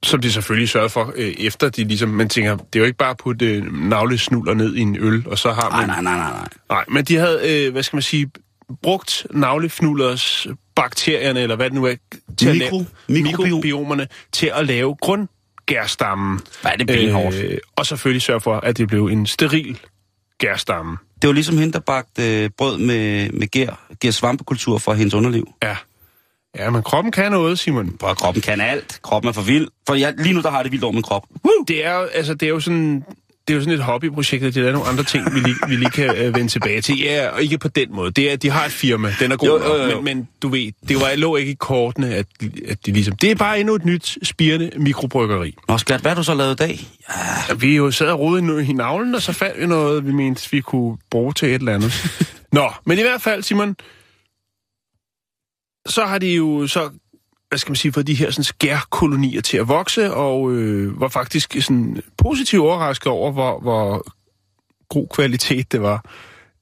[0.02, 2.98] som de selvfølgelig sørgede for, øh, efter de ligesom, man tænker, det er jo ikke
[2.98, 5.88] bare at putte øh, navlesnuller ned i en øl, og så har man...
[5.88, 6.48] nej, nej, nej, nej.
[6.70, 8.30] Nej, men de havde, øh, hvad skal man sige,
[8.82, 11.94] brugt navlefnullers bakterierne, eller hvad det nu er,
[12.38, 13.48] til Mikro- at lave, mikrobiom.
[13.48, 16.40] mikrobiomerne, til at lave grundgærstammen.
[16.62, 17.36] Hvad er det benhårdt?
[17.36, 19.78] Øh, og selvfølgelig sørge for, at det blev en steril
[20.38, 20.96] gærstamme.
[21.22, 25.14] Det var ligesom hende, der bagte øh, brød med, med gær, gær svampekultur fra hendes
[25.14, 25.52] underliv.
[25.62, 25.76] Ja.
[26.56, 27.96] Ja, men kroppen kan noget, Simon.
[27.96, 28.98] Prøv, kroppen kan alt.
[29.02, 29.68] Kroppen er for vild.
[29.86, 31.22] For jeg, lige nu, der har det vildt over min krop.
[31.68, 33.04] Det er jo, altså, det er jo sådan...
[33.48, 35.76] Det er jo sådan et hobbyprojekt, og det er nogle andre ting, vi lige, vi
[35.76, 36.98] lige kan øh, vende tilbage til.
[36.98, 38.10] Ja, og ikke på den måde.
[38.10, 40.00] Det er, de har et firma, den er god, Jo, jo, jo.
[40.00, 42.26] Men, men du ved, det var, lå ikke i kortene, at,
[42.68, 43.16] at de ligesom...
[43.16, 45.54] Det er bare endnu et nyt, spirende mikrobryggeri.
[45.68, 46.80] Nå, skat, hvad har du så lavet i dag?
[47.48, 50.12] Ja, vi jo sad og rodede i, i navlen, og så fandt vi noget, vi
[50.12, 51.92] mente, vi kunne bruge til et eller andet.
[52.52, 53.76] Nå, men i hvert fald, Simon,
[55.88, 56.90] så har de jo så,
[57.48, 61.08] hvad skal man sige, fået de her sådan, skærkolonier til at vokse, og øh, var
[61.08, 64.06] faktisk sådan positivt overrasket over, hvor, hvor
[64.88, 66.04] god kvalitet det var,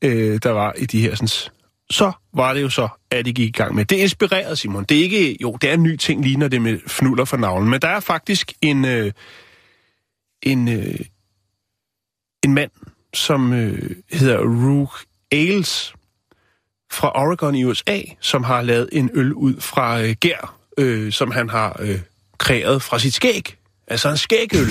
[0.02, 1.52] øh, der var i de her sådan,
[1.90, 3.84] så var det jo så, at de gik i gang med.
[3.84, 4.84] Det inspirerede Simon.
[4.84, 7.70] Det er ikke, jo, det er en ny ting, ligner det med fnuller for navlen,
[7.70, 9.12] men der er faktisk en, øh,
[10.42, 11.00] en, øh,
[12.44, 12.70] en mand,
[13.14, 15.95] som øh, hedder Rook Ailes
[16.92, 21.30] fra Oregon i USA, som har lavet en øl ud fra øh, gær, øh, som
[21.30, 21.98] han har øh,
[22.38, 23.56] kreeret fra sit skæg.
[23.88, 24.68] Altså en skægøl.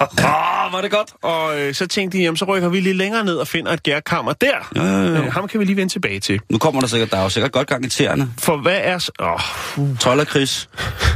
[0.00, 1.08] Åh, var det godt.
[1.22, 3.82] og øh, så tænkte de, jamen så rykker vi lige længere ned og finder et
[3.82, 4.70] gærkammer der.
[4.76, 5.08] Ja, ja, ja.
[5.08, 6.40] Øh, ham kan vi lige vende tilbage til.
[6.48, 8.32] Nu kommer der sikkert, der er jo sikkert godt gang i tæerne.
[8.38, 9.10] For hvad er...
[9.20, 9.32] Åh,
[9.78, 10.68] oh, Tollerkris.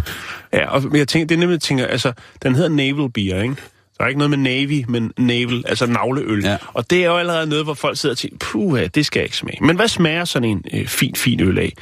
[0.52, 3.56] ja, og jeg tænker, det er nemlig, jeg tænker, altså, den hedder Naval Beer, ikke?
[3.98, 6.44] Der er ikke noget med Navy, men Naval, altså navleøl.
[6.44, 6.57] Ja.
[6.66, 9.24] Og det er jo allerede noget, hvor folk sidder og tænker, puh, det skal jeg
[9.24, 9.64] ikke smage.
[9.64, 11.72] Men hvad smager sådan en øh, fin, fin øl af?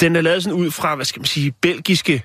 [0.00, 2.22] Den er lavet sådan ud fra, hvad skal man sige, belgiske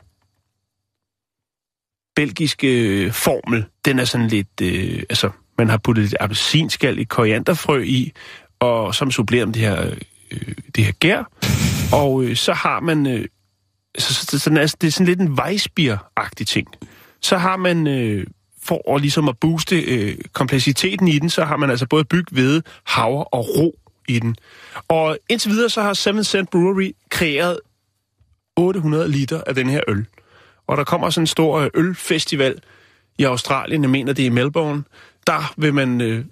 [2.15, 3.65] belgiske øh, formel.
[3.85, 8.11] Den er sådan lidt, øh, altså, man har puttet lidt appelsinskal i korianderfrø i,
[8.59, 9.91] og som supplerer med det her,
[10.31, 11.23] øh, det her gær.
[11.93, 13.25] Og øh, så har man, øh,
[13.97, 16.67] så, så, så, så, det er sådan lidt en Weissbier-agtig ting.
[17.21, 18.27] Så har man, øh,
[18.69, 22.25] for at, ligesom at booste øh, kompleksiteten i den, så har man altså både byg,
[22.31, 23.75] hvede, havre og ro
[24.07, 24.35] i den.
[24.87, 27.59] Og indtil videre så har Seven Cent Brewery kreeret
[28.57, 30.05] 800 liter af den her øl.
[30.67, 32.61] Og der kommer sådan en stor øh, ølfestival
[33.17, 34.83] i Australien, jeg mener det er i Melbourne.
[35.27, 36.25] Der vil man, øh,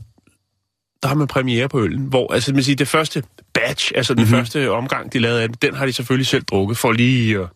[1.04, 3.24] der har man premiere på øllen, hvor altså man siger, det første
[3.54, 4.36] batch, altså den mm-hmm.
[4.36, 7.48] første omgang, de lavede af den, den har de selvfølgelig selv drukket for lige at...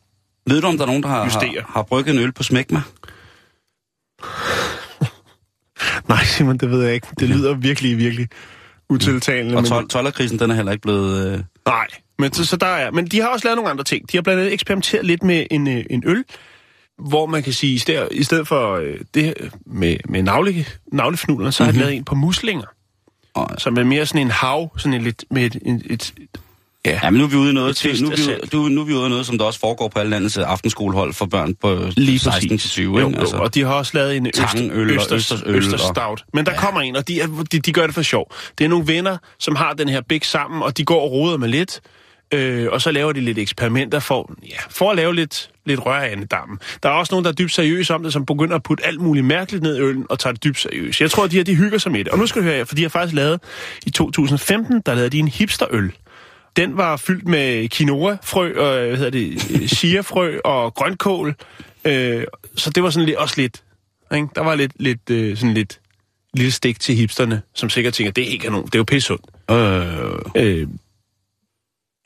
[0.47, 1.61] Ved du, om der er nogen, der har, Justere.
[1.61, 2.81] har, har brygget en øl på smækma?
[6.07, 7.07] Nej, Simon, det ved jeg ikke.
[7.19, 8.27] Det lyder virkelig, virkelig
[8.89, 9.57] utiltalende.
[9.57, 11.33] Og tol- tollerkrisen, den er heller ikke blevet...
[11.33, 11.39] Øh...
[11.65, 11.87] Nej,
[12.19, 14.11] men, så, så der er, men de har også lavet nogle andre ting.
[14.11, 16.23] De har blandt andet eksperimenteret lidt med en, øh, en øl,
[16.97, 19.33] hvor man kan sige, i stedet, i stedet for øh, det
[19.65, 21.75] med, med navle, navlefnuller, så mm-hmm.
[21.75, 22.65] har de lavet en på muslinger,
[23.33, 26.13] Og, som er mere sådan en hav, sådan en lidt med et, et, et,
[26.85, 28.81] Ja, Ja, men nu er vi ude i noget, til, nu, er vi, du, nu
[28.81, 31.25] er vi ude i noget, som der også foregår på alle landets øh, aftenskolehold for
[31.25, 32.61] børn på Lige 16 præcis.
[32.61, 32.99] til 20.
[32.99, 33.21] Jo, ikke?
[33.33, 36.23] jo, og de har også lavet en øster, Tangøl og østers, østersøl østers og- stout.
[36.33, 38.33] Men der kommer en, og de, er, de, de gør det for sjov.
[38.57, 41.37] Det er nogle venner, som har den her big sammen, og de går og roder
[41.37, 41.79] med lidt.
[42.33, 45.99] Øh, og så laver de lidt eksperimenter for, ja, for at lave lidt, lidt rør
[45.99, 46.59] af dammen.
[46.83, 49.01] Der er også nogen, der er dybt seriøse om det, som begynder at putte alt
[49.01, 51.01] muligt mærkeligt ned i øllen og tager det dybt seriøst.
[51.01, 52.07] Jeg tror, at de her de hygger sig med det.
[52.07, 53.39] Og nu skal du høre, for de har faktisk lavet
[53.85, 55.91] i 2015, der lavede de en hipsterøl.
[56.55, 59.41] Den var fyldt med quinoa-frø, og hvad hedder det,
[59.71, 61.35] chia-frø og grønkål.
[61.85, 62.23] Øh,
[62.55, 63.63] så det var sådan lidt, også lidt,
[64.15, 64.27] ikke?
[64.35, 65.79] der var lidt, lidt øh, sådan lidt
[66.33, 69.07] lille stik til hipsterne, som sikkert tænker, det er ikke kanon, det er jo pisse
[69.07, 69.25] sundt.
[69.51, 69.57] Øh,
[70.35, 70.67] Øh,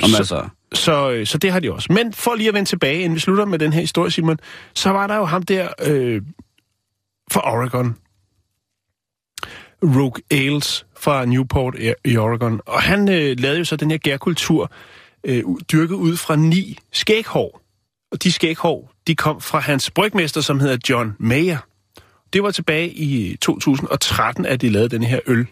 [0.01, 1.93] så- altså, så, øh, så det har de også.
[1.93, 4.37] Men for lige at vende tilbage, inden vi slutter med den her historie, Simon,
[4.73, 6.21] så var der jo ham der øh,
[7.31, 7.95] fra Oregon.
[9.85, 12.61] Rogue Ailes fra Newport e-, i- Oregon.
[12.65, 14.71] Og han øh, lavede jo så den her gærkultur,
[15.23, 17.61] øh, dyrket ud fra ni skæghår.
[18.11, 21.57] Og de skæghår, de kom fra hans brygmester, som hedder John Mayer.
[22.33, 25.47] Det var tilbage i øh, 2013, at de lavede den her øl.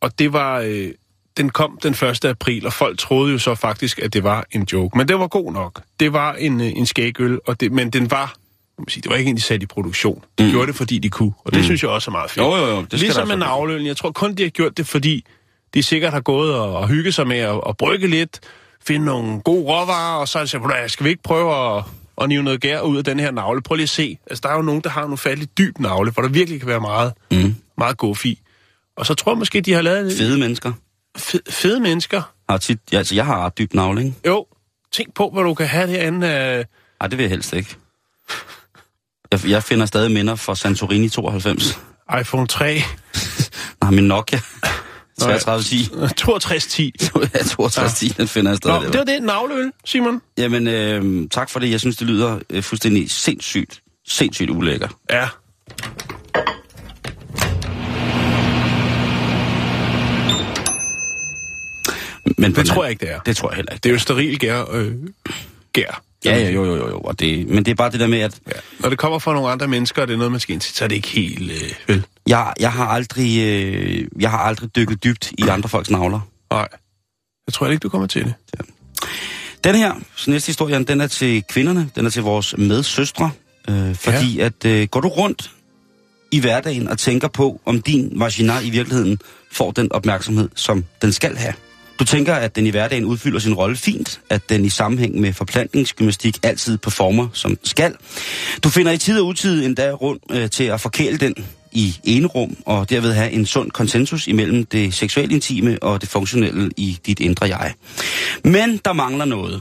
[0.00, 0.60] Og det var...
[0.66, 0.88] Øh,
[1.36, 2.24] den kom den 1.
[2.24, 4.98] april, og folk troede jo så faktisk, at det var en joke.
[4.98, 5.82] Men det var god nok.
[6.00, 8.34] Det var en, øh, en skægøl, og det, men den var
[8.78, 10.24] man Sige, det var ikke en, de satte i produktion.
[10.38, 10.50] De mm.
[10.50, 11.32] gjorde det, fordi de kunne.
[11.44, 11.64] Og det mm.
[11.64, 12.46] synes jeg også er meget fint.
[12.46, 13.86] Jo, jo, jo, det ligesom med altså- navlølen.
[13.86, 15.24] Jeg tror kun, de har gjort det, fordi
[15.74, 18.40] de sikkert har gået og, og hygget sig med at, at brygge lidt,
[18.86, 21.22] finde nogle gode råvarer, og så har de sagt, "Ved du hvad, skal vi ikke
[21.22, 21.84] prøve at,
[22.22, 23.62] at nive noget gær ud af den her navle?
[23.62, 24.18] Prøv lige at se.
[24.30, 26.68] Altså, der er jo nogen, der har nogle fattigt dyb navle, hvor der virkelig kan
[26.68, 28.40] være meget, mm, meget god fi.
[28.96, 30.72] Og så tror jeg måske, de har lavet fede mennesker
[31.16, 32.22] fede, fede mennesker.
[32.48, 32.78] har tit...
[32.92, 34.16] Ja, altså, jeg har ret dyb navle, ikke?
[34.26, 34.46] Jo,
[34.92, 36.26] tænk på, hvad du kan have derinde.
[36.26, 36.64] Øh,
[37.00, 37.76] Nej, det vil jeg helst ikke.
[39.32, 41.78] Jeg, jeg finder stadig minder fra Santorini 92.
[42.20, 42.82] iPhone 3,
[43.82, 44.38] Nej, min Nokia
[45.20, 45.84] 3310.
[45.84, 46.92] 6210.
[47.34, 48.92] ja, 6210, den finder jeg Nå, stadig.
[48.92, 50.20] det var det navleøl, Simon.
[50.38, 51.70] Jamen, øh, tak for det.
[51.70, 54.88] Jeg synes, det lyder øh, fuldstændig sindssygt, sindssygt ulækker.
[55.10, 55.28] Ja.
[62.38, 63.20] Men Det tror jeg ikke, det er.
[63.20, 63.82] Det tror jeg heller ikke.
[63.82, 64.64] Det er jo steril gær.
[64.72, 64.92] Øh,
[65.72, 66.02] gær.
[66.26, 67.00] Ja, ja, jo, jo, jo, jo.
[67.00, 68.52] Og det, men det er bare det der med, at Ja.
[68.78, 70.74] Når det kommer fra nogle andre mennesker, og det er noget, man skal ind til,
[70.74, 71.52] så er det ikke helt...
[71.52, 72.04] Øh, vel?
[72.26, 76.20] jeg, jeg, har aldrig, øh, jeg har aldrig dykket dybt i andre folks navler.
[76.50, 76.68] Nej.
[77.46, 78.34] Jeg tror ikke, du kommer til det.
[79.64, 79.94] Den her
[80.26, 81.90] næste historie, den er til kvinderne.
[81.94, 83.30] Den er til vores medsøstre.
[83.68, 84.44] Øh, fordi ja.
[84.44, 85.50] at øh, går du rundt
[86.30, 89.18] i hverdagen og tænker på, om din vagina i virkeligheden
[89.52, 91.54] får den opmærksomhed, som den skal have.
[91.98, 95.32] Du tænker, at den i hverdagen udfylder sin rolle fint, at den i sammenhæng med
[95.32, 97.94] forplantningsgymnastik altid performer, som skal.
[98.64, 101.34] Du finder i tid og utid endda rundt øh, til at forkæle den
[101.72, 106.08] i ene rum, og derved have en sund konsensus imellem det seksuelt intime og det
[106.08, 107.74] funktionelle i dit indre jeg.
[108.44, 109.60] Men der mangler noget.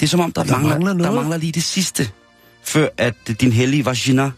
[0.00, 1.12] Det er som om, der, der, mangler, mangler noget?
[1.12, 2.10] der mangler lige det sidste,
[2.64, 4.30] før at din hellige vagina,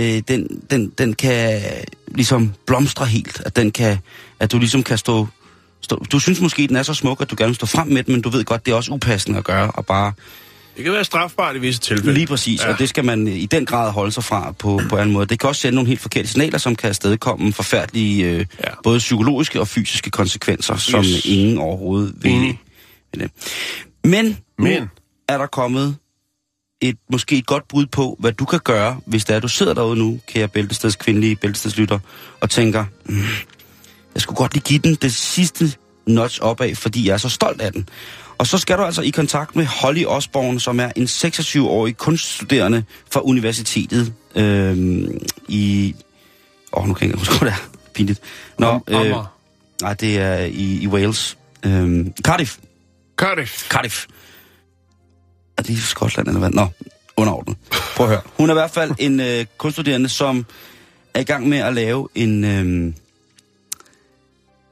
[0.00, 1.62] øh, den, den, den kan
[2.14, 3.42] ligesom blomstre helt.
[3.44, 3.98] At, den kan,
[4.40, 5.26] at du ligesom kan stå,
[5.88, 6.04] stå...
[6.12, 8.12] Du synes måske, den er så smuk, at du gerne vil stå frem med den,
[8.14, 10.12] men du ved godt, det er også upassende at gøre, og bare
[10.76, 12.12] Det kan være strafbart i visse tilfælde.
[12.14, 12.72] Lige præcis, ja.
[12.72, 15.26] og det skal man øh, i den grad holde sig fra på, på anden måde.
[15.26, 18.70] Det kan også sende nogle helt forkerte signaler, som kan afstedkomme forfærdelige, øh, Ja.
[18.82, 21.24] både psykologiske og fysiske konsekvenser, som Yes.
[21.24, 22.32] ingen overhovedet vil.
[22.32, 23.30] Vil det.
[24.04, 24.82] Men, Men.
[24.82, 24.88] nu
[25.28, 25.96] er der kommet
[26.80, 29.74] et måske et godt bud på, hvad du kan gøre, hvis det er, du sidder
[29.74, 31.38] derude nu, kære Bæltesteds kvindelige
[32.40, 33.22] og tænker, mm,
[34.18, 35.72] jeg skulle godt lige give den det sidste
[36.06, 37.88] notch opad, fordi jeg er så stolt af den.
[38.38, 42.84] Og så skal du altså i kontakt med Holly Osborne, som er en 26-årig kunststuderende
[43.10, 45.94] fra universitetet øhm, i...
[46.72, 47.68] Åh, oh, nu kan jeg ikke huske, det er.
[47.94, 48.20] Pinligt.
[48.58, 49.34] Nå, Amager.
[49.82, 51.38] nej, det er i, i Wales.
[51.62, 52.58] Øhm, Cardiff.
[53.16, 53.68] Cardiff.
[53.68, 54.06] Cardiff.
[55.58, 56.50] Er det i Skotland eller hvad?
[56.50, 56.66] Nå,
[57.16, 57.56] underordnet.
[57.96, 58.22] Prøv at høre.
[58.36, 60.46] Hun er i hvert fald en øh, kunststuderende, som
[61.14, 62.94] er i gang med at lave en, øh,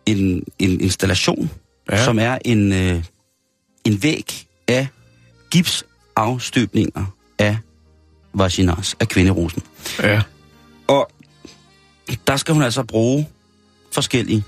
[0.07, 1.51] en, en installation,
[1.91, 2.05] Ja.
[2.05, 3.05] som er en, øh,
[3.85, 4.89] en væg af
[5.51, 7.05] gipsafstøbninger
[7.39, 7.59] af
[8.35, 9.63] vaginas, af kvinderosen.
[10.03, 10.23] Ja.
[10.89, 11.11] Og
[12.27, 13.29] der skal hun altså bruge
[13.93, 14.45] forskellige.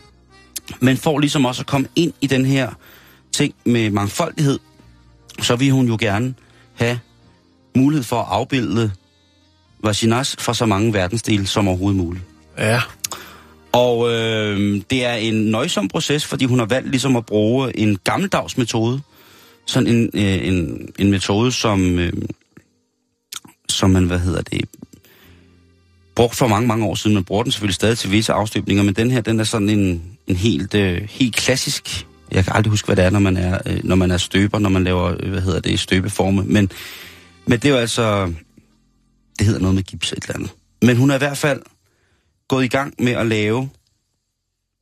[0.80, 2.70] Men for ligesom også at komme ind i den her
[3.32, 4.58] ting med mangfoldighed,
[5.42, 6.34] så vil hun jo gerne
[6.74, 6.98] have
[7.76, 8.92] mulighed for at afbilde
[9.84, 12.24] vaginas fra så mange verdensdele som overhovedet muligt.
[12.58, 12.80] Ja.
[13.72, 17.98] Og øh, det er en nøjsom proces, fordi hun har valgt ligesom at bruge en
[18.04, 19.00] gammeldags metode.
[19.66, 22.12] Sådan en, øh, en, en metode, som, øh,
[23.68, 24.68] som man, hvad hedder det,
[26.16, 27.14] brugt for mange, mange år siden.
[27.14, 30.02] Man bruger den selvfølgelig stadig til visse afstøbninger, men den her, den er sådan en,
[30.26, 33.58] en helt, øh, helt klassisk jeg kan aldrig huske, hvad det er, når man er,
[33.66, 36.42] øh, når man er støber, når man laver, øh, hvad hedder det, støbeforme.
[36.44, 36.70] Men,
[37.46, 38.32] men det er jo altså,
[39.38, 40.50] det hedder noget med gips et eller andet.
[40.82, 41.62] Men hun er i hvert fald
[42.48, 43.70] gået i gang med at lave,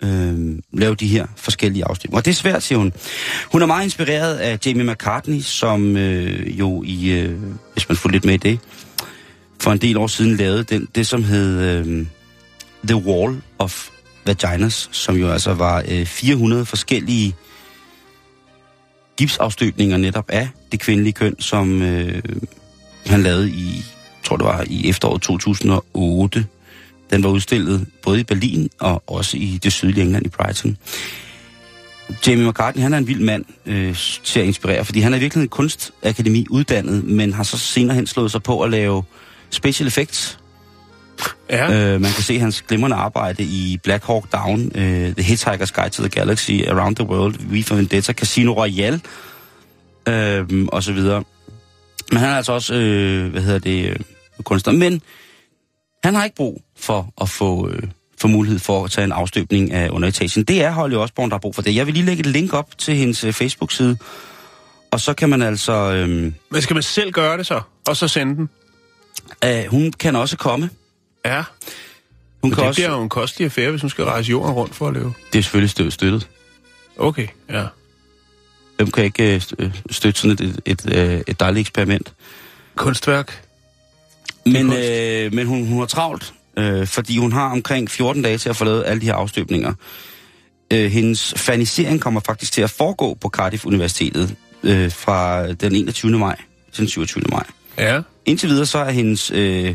[0.02, 2.18] øh, lave de her forskellige afstemninger.
[2.18, 2.92] Og det er svært, siger hun.
[3.52, 7.38] Hun er meget inspireret af Jamie McCartney, som øh, jo i, øh,
[7.72, 8.60] hvis man får lidt med i det,
[9.60, 12.06] for en del år siden lavede den, det, som hed øh,
[12.84, 13.88] The Wall of
[14.26, 17.34] Vaginas, som jo altså var øh, 400 forskellige
[19.16, 22.22] gipsafstøbninger netop af det kvindelige køn, som øh,
[23.06, 23.84] han lavede i,
[24.24, 26.46] tror det var i efteråret 2008.
[27.10, 30.76] Den var udstillet både i Berlin og også i det sydlige England i Brighton.
[32.26, 35.42] Jamie McCartney, han er en vild mand øh, til at inspirere, fordi han er virkelig
[35.42, 39.02] en kunstakademi uddannet, men har så senere hen slået sig på at lave
[39.50, 40.38] special effects.
[41.50, 41.92] Ja.
[41.94, 45.90] Øh, man kan se hans glimrende arbejde i Black Hawk Down, øh, The Hitchhiker's Guide
[45.90, 49.00] to the Galaxy, Around the World, V for Vendetta, Casino Royale,
[50.08, 51.24] øh, og så videre.
[52.12, 53.96] Men han er altså også, øh, hvad hedder det, øh,
[54.44, 54.72] kunstner.
[54.72, 55.02] Men
[56.06, 57.82] han har ikke brug for at få, øh,
[58.20, 60.44] få mulighed for at tage en afstøbning af underetagen.
[60.44, 61.74] Det er Holly Osborne, der har brug for det.
[61.74, 63.98] Jeg vil lige lægge et link op til hendes øh, Facebook-side,
[64.90, 65.72] og så kan man altså...
[65.72, 66.08] Øh,
[66.50, 67.60] Men skal man selv gøre det så?
[67.88, 68.48] Og så sende den?
[69.44, 70.70] øh, hun kan også komme.
[71.24, 71.36] Ja.
[71.36, 71.44] Hun
[72.42, 74.74] Men kan det også, bliver jo en kostelig affære, hvis hun skal rejse jorden rundt
[74.74, 75.14] for at leve.
[75.32, 76.28] Det er selvfølgelig stø- støttet.
[76.98, 77.64] Okay, ja.
[78.76, 82.12] Hvem kan ikke øh, stø- støtte sådan et, et, et, øh, et dejligt eksperiment?
[82.74, 83.45] Kunstværk.
[84.46, 88.48] Men, øh, men hun, hun har travlt, øh, fordi hun har omkring 14 dage til
[88.48, 89.72] at få lavet alle de her afstøbninger.
[90.72, 96.18] Øh, hendes fanisering kommer faktisk til at foregå på Cardiff Universitetet øh, fra den 21.
[96.18, 96.36] maj
[96.72, 97.24] til den 27.
[97.30, 97.44] maj.
[97.78, 98.00] Ja.
[98.24, 99.74] Indtil videre så er hendes, øh,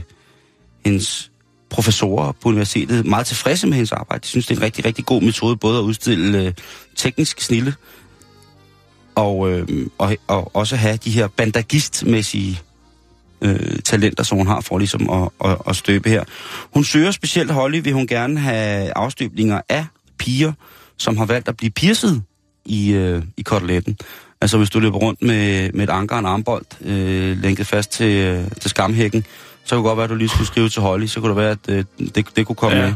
[0.86, 1.32] hendes
[1.70, 4.22] professorer på universitetet meget tilfredse med hendes arbejde.
[4.22, 6.54] De synes, det er en rigtig, rigtig god metode både at udstille øh,
[6.96, 7.74] teknisk snille
[9.16, 9.68] og, øh,
[9.98, 12.62] og, og også have de her bandagistmæssige
[13.42, 16.24] øh, talenter, som hun har for ligesom at, at, at støbe her.
[16.74, 19.86] Hun søger specielt Holly, vil hun gerne have afstøbninger af
[20.18, 20.52] piger,
[20.98, 22.20] som har valgt at blive pierced
[22.66, 23.98] i, øh, i koteletten.
[24.42, 27.92] Altså hvis du løber rundt med, med et anker og en armbold øh, lænket fast
[27.92, 29.26] til, øh, til skamhækken,
[29.66, 31.38] så kunne det godt være, at du lige skulle skrive til Holly, så kunne det
[31.38, 31.86] være, at øh,
[32.16, 32.86] det, det kunne komme Ja.
[32.86, 32.94] med.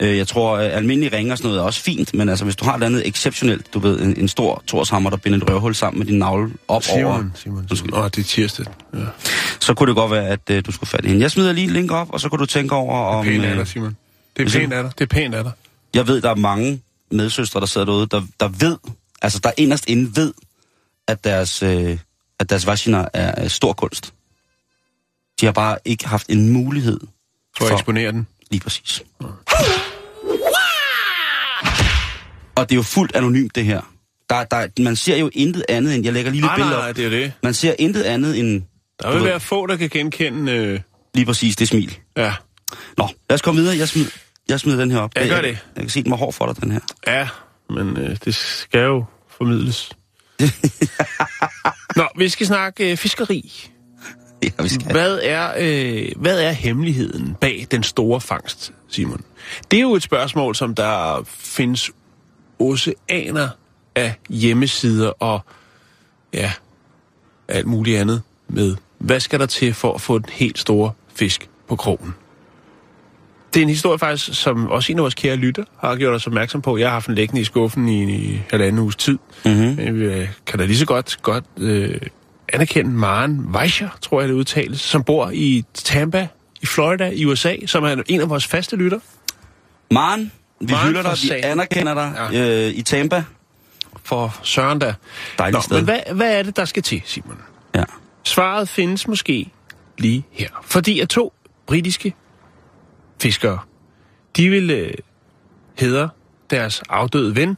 [0.00, 2.56] Øh, jeg tror, at almindelige ringe og sådan noget er også fint, men altså hvis
[2.56, 5.74] du har et andet exceptionelt, du ved, en, en stor torshammer, der binder et røvhul
[5.74, 7.94] sammen med din navle op over, Simon, Simon.
[7.94, 8.66] Åh, det er tirsdag.
[8.94, 8.98] Ja.
[9.60, 11.22] så kunne det godt være, at øh, du skulle fatte hende.
[11.22, 13.24] Jeg smider lige link op, og så kan du tænke over, om...
[13.24, 13.96] Pænt af øh, dig, Simon.
[14.36, 14.92] Det er siger pænt af dig.
[14.98, 15.52] Det er pænt af dig.
[15.94, 18.76] jeg ved, der er mange medsøstre, der sidder derude, der, der ved,
[19.22, 20.32] altså der inderst inde ved,
[21.08, 21.98] at deres, øh,
[22.38, 24.14] at deres vagina er øh, stor kunst.
[25.40, 27.00] De har bare ikke haft en mulighed
[27.58, 28.26] For at eksponere den.
[28.50, 29.02] Lige præcis.
[32.56, 33.80] Og det er jo fuldt anonymt, det her.
[34.30, 36.04] Der, der, man ser jo intet andet end...
[36.04, 36.96] Jeg lægger lige lidt Nej, nej, billeder nej, op.
[36.96, 37.32] det er det.
[37.42, 38.62] Man ser intet andet end...
[39.02, 40.52] Der vil ved, være få, der kan genkende...
[40.52, 40.80] Øh,
[41.14, 41.98] Lige præcis det smil.
[42.16, 42.34] ja,
[42.98, 43.76] Nå, lad os komme videre.
[43.78, 44.10] Jeg smider,
[44.48, 45.10] jeg smider den her op.
[45.16, 45.58] Ja, gør jeg, det.
[45.76, 46.80] Jeg kan se, den var hård for dig, den her.
[47.06, 47.28] ja,
[47.70, 49.04] men øh, det skal jo
[49.38, 49.90] formidles.
[51.96, 53.70] Nå, vi skal snakke øh, fiskeri.
[54.42, 54.92] Ja, vi skal.
[54.92, 59.20] Hvad er, øh, hvad er hemmeligheden bag den store fangst, Simon?
[59.70, 61.90] Det er jo et spørgsmål, som der findes
[62.58, 63.48] oceaner
[63.94, 65.40] af hjemmesider og
[66.34, 66.52] ja,
[67.48, 68.76] alt muligt andet med.
[68.98, 72.14] Hvad skal der til for at få den helt store fisk på krogen?
[73.54, 76.26] Det er en historie faktisk, som også en af vores kære lytter har gjort os
[76.26, 76.76] opmærksom på.
[76.76, 79.18] Jeg har haft den liggende i skuffen i, i halvanden uges tid.
[79.44, 79.76] Mm-hmm.
[80.46, 82.00] Kan da lige så godt, godt øh,
[82.52, 86.28] anerkende Maren Weicher, tror jeg det udtales, som bor i Tampa
[86.62, 88.98] i Florida i USA, som er en af vores faste lytter.
[89.90, 91.44] Maren, vi Maren hylder dig, vi satan.
[91.44, 93.24] anerkender dig øh, i Tampa.
[94.04, 94.94] For Søren da.
[95.38, 95.76] Dejligt Nå, sted.
[95.76, 97.38] men hvad, hvad er det, der skal til, Simon?
[97.74, 97.84] Ja.
[98.24, 99.50] Svaret findes måske
[99.98, 100.48] lige her.
[100.62, 101.32] Fordi at to
[101.66, 102.14] britiske
[103.22, 103.58] fiskere,
[104.36, 104.94] de vil øh,
[105.78, 106.08] hedre
[106.50, 107.56] deres afdøde ven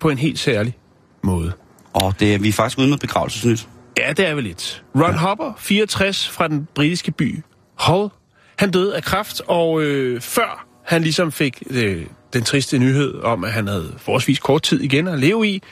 [0.00, 0.76] på en helt særlig
[1.22, 1.52] måde.
[1.92, 3.68] Og det er, vi er faktisk ude med begravelsesnyt.
[3.98, 4.84] Ja, det er vel lidt.
[4.94, 5.16] Ron ja.
[5.16, 7.44] Hopper, 64, fra den britiske by
[7.86, 8.10] Hull,
[8.58, 13.44] han døde af kræft, og øh, før han ligesom fik øh, den triste nyhed om,
[13.44, 15.62] at han havde forholdsvis kort tid igen at leve i,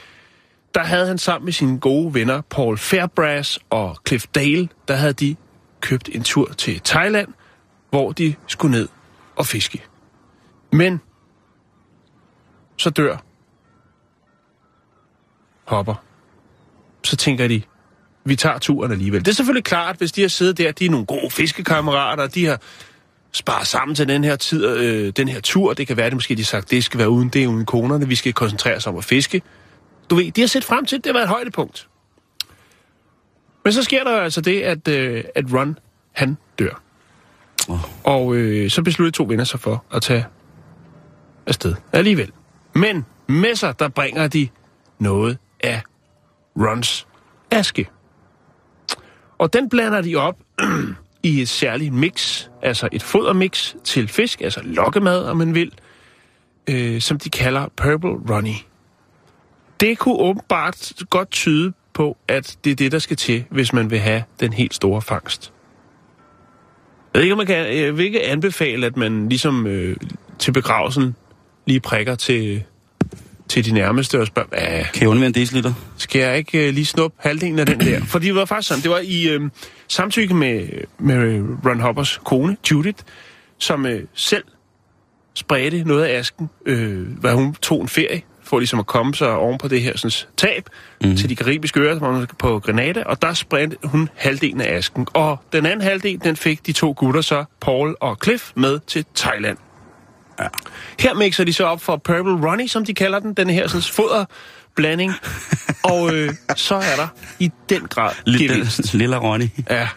[0.74, 5.12] der havde han sammen med sine gode venner Paul Fairbrass og Cliff Dale, der havde
[5.12, 5.36] de
[5.80, 7.28] købt en tur til Thailand,
[7.90, 8.88] hvor de skulle ned
[9.36, 9.82] og fiske.
[10.72, 11.00] Men
[12.76, 13.16] så dør
[15.64, 15.94] Hopper.
[17.04, 17.62] Så tænker de,
[18.30, 19.24] vi tager turen alligevel.
[19.24, 22.46] Det er selvfølgelig klart, hvis de har siddet der, de er nogle gode fiskekammerater, de
[22.46, 22.60] har
[23.32, 25.72] sparet sammen til den her tid, øh, den her tur.
[25.72, 28.08] Det kan være, at måske de har sagt, det skal være uden det, uden konerne.
[28.08, 29.42] Vi skal koncentrere os om at fiske.
[30.10, 31.88] du ved, de har set frem til, det har været et højdepunkt.
[33.64, 35.78] Men så sker der altså det, at, øh, at Ron,
[36.12, 36.82] han dør.
[37.68, 38.04] Åh.
[38.04, 40.26] Og øh, så besluttede to venner sig for at tage
[41.46, 42.32] afsted alligevel.
[42.74, 44.48] Men med sig, der bringer de
[44.98, 45.82] noget af
[46.56, 47.06] Rons
[47.50, 47.88] aske.
[49.40, 50.36] Og den blander de op
[51.22, 55.72] i et særligt mix, altså et fodermix til fisk, altså lokkemad, om man vil,
[56.70, 58.54] øh, som de kalder Purple Runny.
[59.80, 63.90] Det kunne åbenbart godt tyde på, at det er det, der skal til, hvis man
[63.90, 65.52] vil have den helt store fangst.
[67.14, 69.96] Jeg ved ikke, om man kan, jeg vil ikke anbefale, at man ligesom øh,
[70.38, 71.16] til begravelsen
[71.66, 72.64] lige prikker til,
[73.50, 75.72] til de nærmeste og spørger, Kan jeg undvære en deciliter?
[75.96, 78.04] skal jeg ikke øh, lige snuppe halvdelen af den der?
[78.12, 79.40] Fordi det var faktisk sådan, det var i øh,
[79.88, 82.98] samtykke med, med Ron Hoppers kone, Judith,
[83.58, 84.44] som øh, selv
[85.34, 89.36] spredte noget af asken, øh, hvad hun tog en ferie, for ligesom at komme sig
[89.36, 90.68] oven på det her sådan, tab
[91.04, 91.16] mm.
[91.16, 95.06] til de karibiske øer, som var på Grenada, og der spredte hun halvdelen af asken.
[95.14, 99.04] Og den anden halvdel, den fik de to gutter så, Paul og Cliff, med til
[99.16, 99.56] Thailand.
[100.40, 100.46] Ja.
[100.98, 103.82] Her mixer de så op for Purple Ronnie, som de kalder den, den her sådan,
[103.82, 105.12] foderblanding.
[105.92, 108.12] og øh, så er der i den grad.
[108.26, 109.48] Lille, lille Ronny.
[109.70, 109.88] Ja,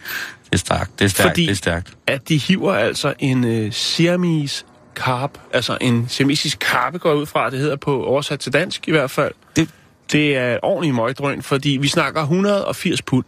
[0.44, 1.92] Det er stærkt, det er stærkt, Fordi- det er stærkt.
[2.06, 4.64] at de hiver altså en øh, siamese
[4.94, 8.90] carp, altså en siamesisk karpe går ud fra, det hedder på oversat til dansk i
[8.90, 9.32] hvert fald.
[9.56, 9.68] Det,
[10.12, 13.24] Det er et ordentligt møgdrøn, fordi vi snakker 180 pund.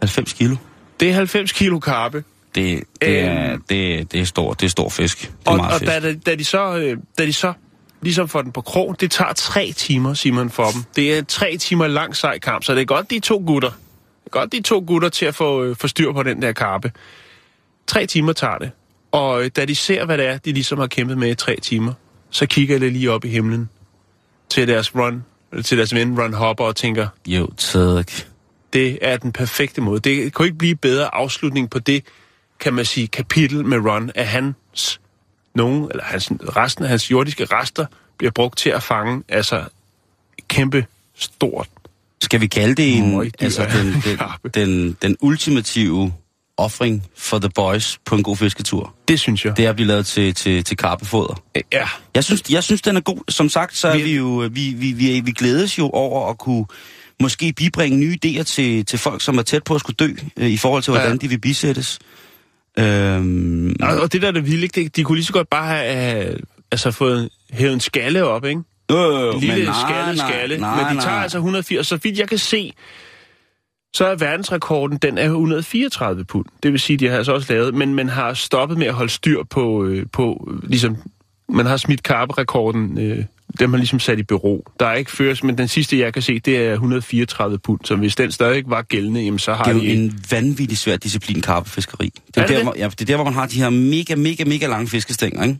[0.00, 0.56] 90 kilo.
[1.00, 2.24] Det er 90 kilo karpe.
[2.54, 3.62] Det, det, er, Øhm.
[3.68, 5.20] det, det er stor, det er stor fisk.
[5.20, 5.92] Det er Og, meget og fisk.
[5.92, 7.52] da, da, de så, øh, da de så
[8.02, 10.82] ligesom får den på krog, det tager tre timer, siger man for dem.
[10.96, 13.68] Det er tre timer lang sej kamp, så det er godt de to gutter.
[13.70, 16.52] Det er godt de to gutter til at få, øh, få styr på den der
[16.52, 16.92] karpe.
[17.86, 18.70] Tre timer tager det.
[19.12, 21.56] Og øh, da de ser, hvad det er, de ligesom har kæmpet med i tre
[21.62, 21.92] timer,
[22.30, 23.68] så kigger det lige op i himlen
[24.48, 28.12] til deres run, eller til deres ven Ron Hopper og tænker, Jo, tak.
[28.72, 30.00] det er den perfekte måde.
[30.00, 32.04] Det kunne ikke blive bedre afslutning på det,
[32.60, 35.00] kan man sige, kapitel med Ron, at hans,
[35.54, 37.86] nogen, eller hans, resten af hans jordiske rester
[38.18, 39.64] bliver brugt til at fange, altså
[40.48, 40.86] kæmpe
[41.16, 41.68] stort.
[42.22, 46.12] Skal vi kalde det en, Møgdyr altså den, den, den, den ultimative
[46.56, 48.94] offring for the boys på en god fisketur?
[49.08, 49.56] Det synes jeg.
[49.56, 51.42] Det er at blive lavet til, til, til karpefoder.
[51.72, 53.18] Ja, Jeg synes, jeg synes, den er god.
[53.28, 56.38] Som sagt, så er Vi- vi jo, vi, vi, vi, vi glædes jo over at
[56.38, 56.66] kunne
[57.22, 60.50] måske bibringe nye idéer til, til folk, som er tæt på at skulle dø, øh,
[60.50, 61.16] i forhold til, hvordan Ja.
[61.16, 61.98] de vil bisættes.
[62.78, 64.68] Øhm, og, og det der er det vilde?
[64.68, 66.36] Det- de kunne lige så godt bare have
[66.72, 68.60] altså, fået hævet en skalle op, ikke?
[68.90, 70.58] øh, En lille men nej, skaldet nej, skalle.
[70.58, 71.04] Nej, men de nej.
[71.04, 71.86] tager altså 180.
[71.86, 72.72] Så vidt jeg kan se,
[73.94, 76.46] så er verdensrekorden, den er 134 pund.
[76.62, 79.12] Det vil sige, de har altså også lavet, men man har stoppet med at holde
[79.12, 80.96] styr på, øh, på ligesom,
[81.48, 83.24] man har smidt karperekorden, øh,
[83.58, 84.66] den har ligesom sat i bero.
[84.80, 87.80] Der er ikke føres, men den sidste, jeg kan se, det er 134 pund.
[87.84, 89.92] Så hvis den stadig var gældende, jamen, så har Det er jo de...
[89.92, 92.12] en vanvittig svær disciplin, karpefiskeri.
[92.26, 92.64] Det er, Er det der, det?
[92.64, 95.42] Hvor, ja, det er der, hvor man har de her mega, mega, mega lange fiskestænger,
[95.42, 95.58] ikke?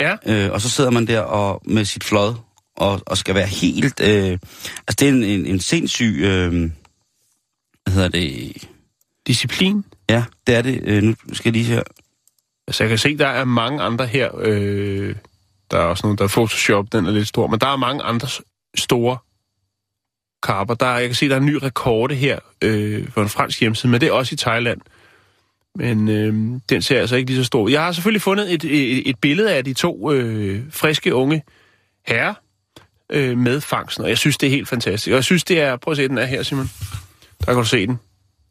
[0.00, 2.34] Ja, Øh, og så sidder man der og med sit flod
[2.76, 4.00] og, og skal være helt...
[4.00, 4.38] Øh,
[4.88, 6.20] altså, det er en, en, en sindssyg...
[6.22, 6.70] Øh,
[7.84, 8.56] hvad hedder det?
[9.26, 9.84] disciplin.
[10.10, 10.80] Ja, det er det.
[10.84, 11.82] Øh, nu skal jeg lige her...
[12.68, 14.30] Altså, jeg kan se, der er mange andre her.
[14.38, 15.14] Øh,
[15.70, 17.46] der er også nogen, der er Photoshop, den er lidt stor.
[17.46, 18.28] Men der er mange andre
[18.76, 19.18] store
[20.42, 20.74] karper.
[20.74, 23.60] Der er, jeg kan se, der er en ny rekorde her øh, på en fransk
[23.60, 24.80] hjemmeside, men det er også i Thailand.
[25.74, 27.68] Men øh, den ser altså ikke lige så stor.
[27.68, 31.42] Jeg har selvfølgelig fundet et, et, et billede af de to øh, friske unge
[32.06, 32.34] herrer
[33.10, 35.12] øh, med fangsten, og jeg synes, det er helt fantastisk.
[35.12, 35.76] Og jeg synes, det er...
[35.76, 36.70] Prøv at se, den er her, Simon.
[37.40, 37.98] Der kan du se den.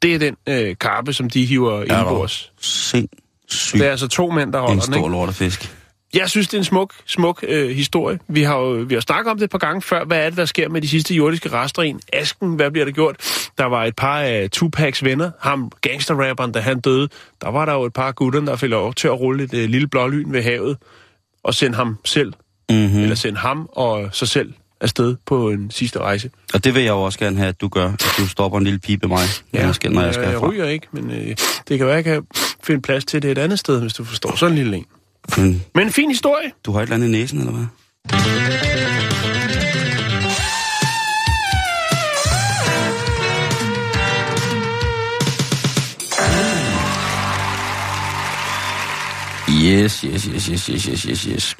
[0.02, 2.52] Det er den øh, karpe, som de hiver der indbords.
[2.62, 3.80] Sindssyg.
[3.80, 5.02] Det er altså to mænd, der holder en den, ikke?
[5.02, 5.76] stor lortefisk.
[6.14, 8.20] Jeg synes, det er en smuk, smuk øh, historie.
[8.28, 10.06] Vi har jo vi har snakket om det et par gange før.
[10.06, 12.00] Hvad er det, der sker med de sidste jordiske rester i en?
[12.14, 13.16] Asken, hvad bliver der gjort?
[13.58, 17.10] Der var et par af Tupacs venner, ham gangsterrapperen, da han døde.
[17.42, 19.54] Der var der jo et par af gutterne, der fik lov til at rulle et
[19.54, 20.78] øh, lille blålyn ved havet
[21.44, 22.34] og sende ham selv,
[22.70, 22.94] Mm-hmm.
[22.96, 23.02] mm.
[23.02, 26.30] eller sende ham og sig selv afsted på en sidste rejse.
[26.54, 27.86] Og det vil jeg jo også gerne have, at du gør.
[27.92, 30.50] At du stopper en lille pipe med mig, jeg skal, når jeg skal jeg herfra.
[30.50, 31.36] ryger ikke, men øh,
[31.68, 32.24] det kan være, jeg kan
[32.64, 34.36] finde plads til det et andet sted, hvis du forstår.
[34.36, 34.86] Sådan en lille en.
[35.38, 36.52] Men Men en fin historie.
[36.66, 37.66] du har et eller andet i næsen, eller hvad?
[49.50, 51.56] Yes, yes, yes, yes, yes, yes, yes, yes.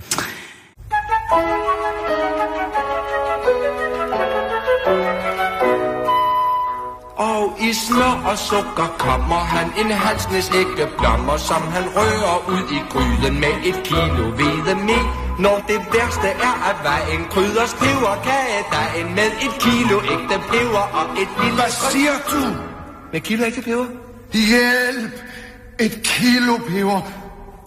[7.70, 12.80] I smør og sukker kommer han en halsnes ægge blommer, som han rører ud i
[12.92, 15.04] gryden med et kilo hvede med.
[15.40, 21.32] Når det værste er at vejen krydder peberkagedej med et kilo ægte peber og et
[21.42, 21.56] lille...
[21.62, 22.42] Hvad siger du?
[23.14, 23.86] Med kilo ægte peber?
[24.34, 25.14] Hjælp!
[25.80, 27.02] Et kilo peber.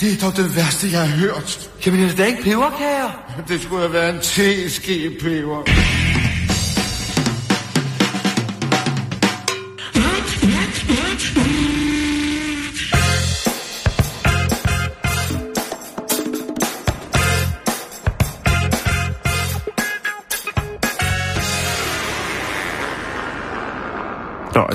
[0.01, 1.70] Det er dog det værste, jeg har hørt.
[1.86, 3.11] Jamen, er det da ikke peberkager?
[3.49, 5.62] Det skulle have været en teske peber.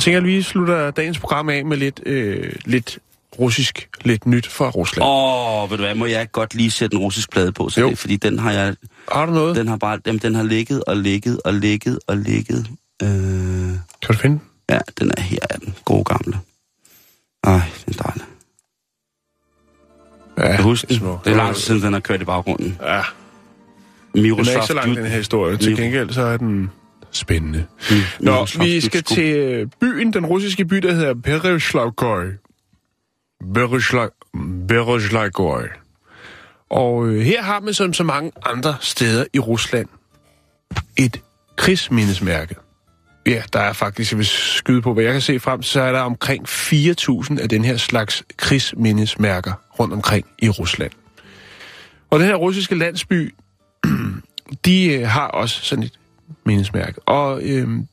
[0.01, 2.99] Jeg tænker, at vi slutter dagens program af med lidt, øh, lidt
[3.39, 5.03] russisk, lidt nyt fra Rusland.
[5.03, 7.81] Åh, oh, ved du hvad, må jeg godt lige sætte en russisk plade på, så
[7.81, 7.89] Jo.
[7.89, 8.75] det, fordi den har jeg,
[9.11, 9.55] Har du noget?
[9.55, 12.67] den har bare, jamen, den har ligget og ligget og ligget og ligget.
[13.03, 14.39] Øh, Kan du finde?
[14.69, 16.39] ja, den er her, er den gode gamle.
[17.43, 18.23] Ej, den er dejlig.
[20.37, 21.01] Ja, Kan du huske det.
[21.25, 22.77] Det er lang tid siden, den har kørt i baggrunden.
[22.81, 23.01] Ja,
[24.15, 25.57] den er ikke så lang, den her historie.
[25.57, 26.71] Til gengæld så er den
[27.12, 27.66] spændende.
[27.91, 31.14] Mm, Nå, vi skal til øh, byen, den russiske by, der hedder.
[33.43, 35.64] Berezhla- Berezhlavgoy.
[36.70, 39.88] Og øh, her har man som så mange andre steder i Rusland
[40.97, 41.22] et
[41.55, 42.55] krigsmindesmærke.
[43.28, 45.99] Ja, der er faktisk, vil skyde på, hvad jeg kan se frem, så er der
[45.99, 50.91] omkring 4.000 af den her slags krigsmindesmærker rundt omkring i Rusland.
[52.09, 53.36] Og den her russiske landsby,
[54.66, 55.99] de øh, har også sådan et
[56.45, 56.99] mindesmærke.
[57.07, 57.87] Og øhm,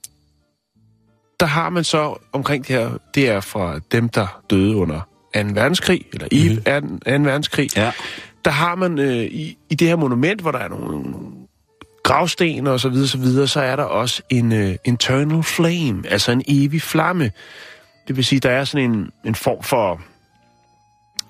[1.41, 5.01] der har man så omkring det her, det er fra dem, der døde under
[5.35, 5.41] 2.
[5.55, 6.99] verdenskrig, eller i mm-hmm.
[6.99, 7.11] 2.
[7.11, 7.77] verdenskrig.
[7.77, 7.93] Ja.
[8.45, 11.27] Der har man øh, i, i det her monument, hvor der er nogle, nogle
[12.03, 16.33] gravsten og så videre, så videre, så er der også en øh, internal flame, altså
[16.33, 17.31] en evig flamme.
[18.09, 20.01] Det vil sige, der er sådan en, en form for,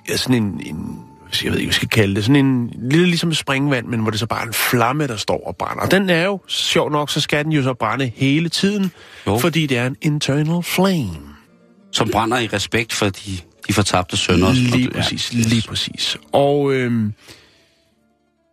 [0.08, 1.07] ja, sådan en, en
[1.44, 4.20] jeg ved ikke, jeg skal kalde det, sådan en lille ligesom springvand, men hvor det
[4.20, 5.82] så bare er en flamme, der står og brænder.
[5.82, 8.92] Og den er jo, sjov nok, så skal den jo så brænde hele tiden,
[9.26, 9.38] Jo.
[9.38, 11.18] fordi det er en internal flame.
[11.92, 14.52] Som brænder i respekt for de, de fortabte sønner.
[14.52, 16.16] Lige præcis, lige præcis.
[16.32, 17.12] Og øhm,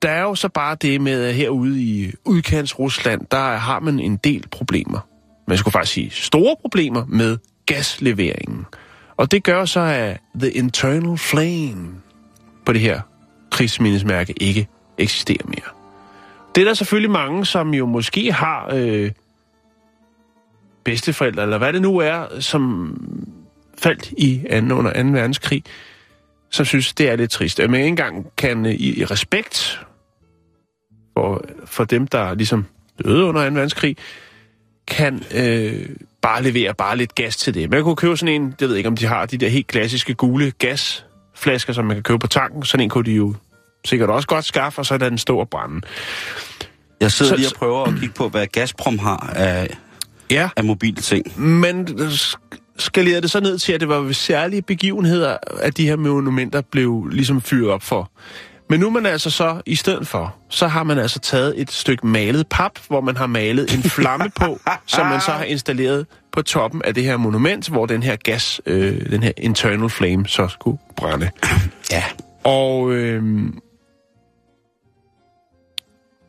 [0.01, 3.99] der er jo så bare det med, at herude i udkants Rusland, der har man
[3.99, 5.07] en del problemer.
[5.47, 8.65] Man skulle faktisk sige store problemer med gasleveringen.
[9.17, 11.87] Og det gør så, at The Internal Flame
[12.65, 13.01] på det her
[13.51, 15.75] krigsmindesmærke ikke eksisterer mere.
[16.55, 19.11] Det er der selvfølgelig mange, som jo måske har øh,
[20.83, 22.95] bedsteforældre, eller hvad det nu er, som
[23.77, 25.09] faldt i anden, under 2.
[25.09, 25.63] verdenskrig,
[26.49, 27.59] som synes, det er lidt trist.
[27.59, 29.85] At man ikke engang kan øh, i, i respekt
[31.17, 32.65] for, for dem, der ligesom
[33.03, 33.53] døde under 2.
[33.53, 33.97] verdenskrig,
[34.87, 35.89] kan øh,
[36.21, 37.69] bare levere bare lidt gas til det.
[37.69, 39.67] Man kunne købe sådan en, det ved jeg ikke, om de har de der helt
[39.67, 41.05] klassiske gule gas
[41.35, 42.63] gasflasker, som man kan købe på tanken.
[42.63, 43.35] Sådan en kunne de jo
[43.85, 45.81] sikkert også godt skaffe, og så lader den stå og brænde.
[47.01, 49.77] Jeg sidder Så- lige og prøver at kigge på, hvad Gazprom har af,
[50.31, 51.39] Ja, af mobile ting.
[51.41, 51.87] men
[52.77, 56.61] skalerede det så ned til, at det var ved særlige begivenheder, at de her monumenter
[56.71, 58.11] blev ligesom fyret op for.
[58.69, 61.71] Men nu er man altså så, i stedet for, så har man altså taget et
[61.71, 66.07] stykke malet pap, hvor man har malet en flamme på, som man så har installeret
[66.31, 70.27] på toppen af det her monument, hvor den her gas, øh, den her internal flame,
[70.27, 71.29] så skulle brænde.
[71.91, 72.03] Ja.
[72.43, 73.23] Og øh,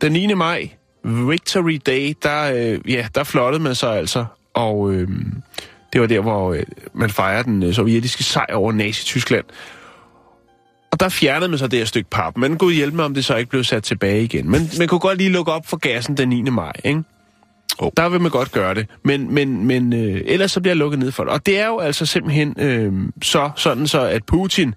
[0.00, 0.34] den 9.
[0.34, 0.70] maj,
[1.04, 4.24] Victory Day, der, øh, ja, der flottede man så altså,
[4.54, 5.08] og øh,
[5.92, 6.62] det var der, hvor øh,
[6.94, 9.44] man fejrede den øh, sovjetiske sejr over Nazi-Tyskland.
[10.92, 12.36] Og der fjernede man så det her stykke pap.
[12.36, 14.50] Men gud hjælpe mig, om det så ikke blev sat tilbage igen.
[14.50, 16.42] Men man kunne godt lige lukke op for gassen den 9.
[16.42, 17.02] maj, ikke?
[17.78, 17.90] Oh.
[17.96, 20.98] Der vil man godt gøre det, men, men, men øh, ellers så bliver jeg lukket
[20.98, 21.32] ned for det.
[21.32, 24.74] Og det er jo altså simpelthen øh, så sådan så, at Putin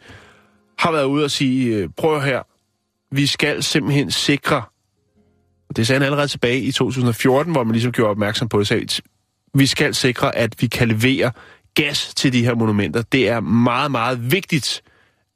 [0.79, 2.41] har været ude og sige, øh, prøv her,
[3.15, 4.61] vi skal simpelthen sikre,
[5.69, 8.67] og det sagde han allerede tilbage i 2014, hvor man ligesom gjorde opmærksom på det,
[8.67, 9.01] sagde,
[9.53, 11.31] vi skal sikre, at vi kan levere
[11.75, 13.01] gas til de her monumenter.
[13.01, 14.81] Det er meget, meget vigtigt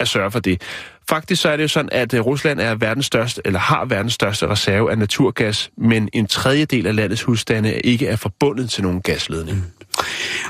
[0.03, 0.61] at sørge for det.
[1.09, 4.13] Faktisk så er det jo sådan, at øh, Rusland er verdens største, eller har verdens
[4.13, 9.01] største reserve af naturgas, men en tredjedel af landets husstande ikke er forbundet til nogen
[9.01, 9.73] gasledning.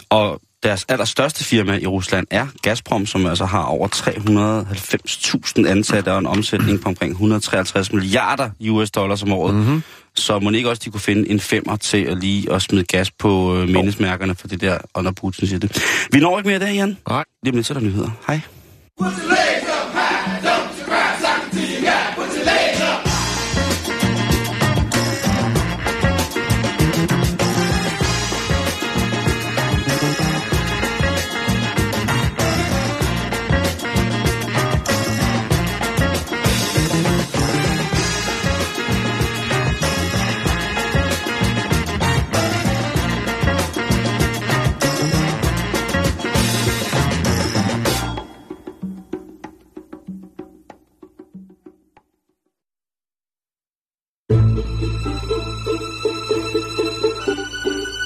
[0.09, 6.19] Og deres allerstørste firma i Rusland er Gazprom, som altså har over 390.000 ansatte og
[6.19, 9.55] en omsætning på omkring 153 milliarder US dollars om året.
[9.55, 9.83] Mm-hmm.
[10.15, 13.11] Så må ikke også de kunne finde en femmer til at lige at smide gas
[13.11, 15.83] på øh, mindesmærkerne for det der, når Putin siger det.
[16.11, 16.97] Vi når ikke mere der, Jan.
[17.09, 17.23] Nej.
[17.43, 18.09] Lige om lidt, så er der nyheder.
[18.27, 18.41] Hej.
[18.97, 19.72] What's the leg?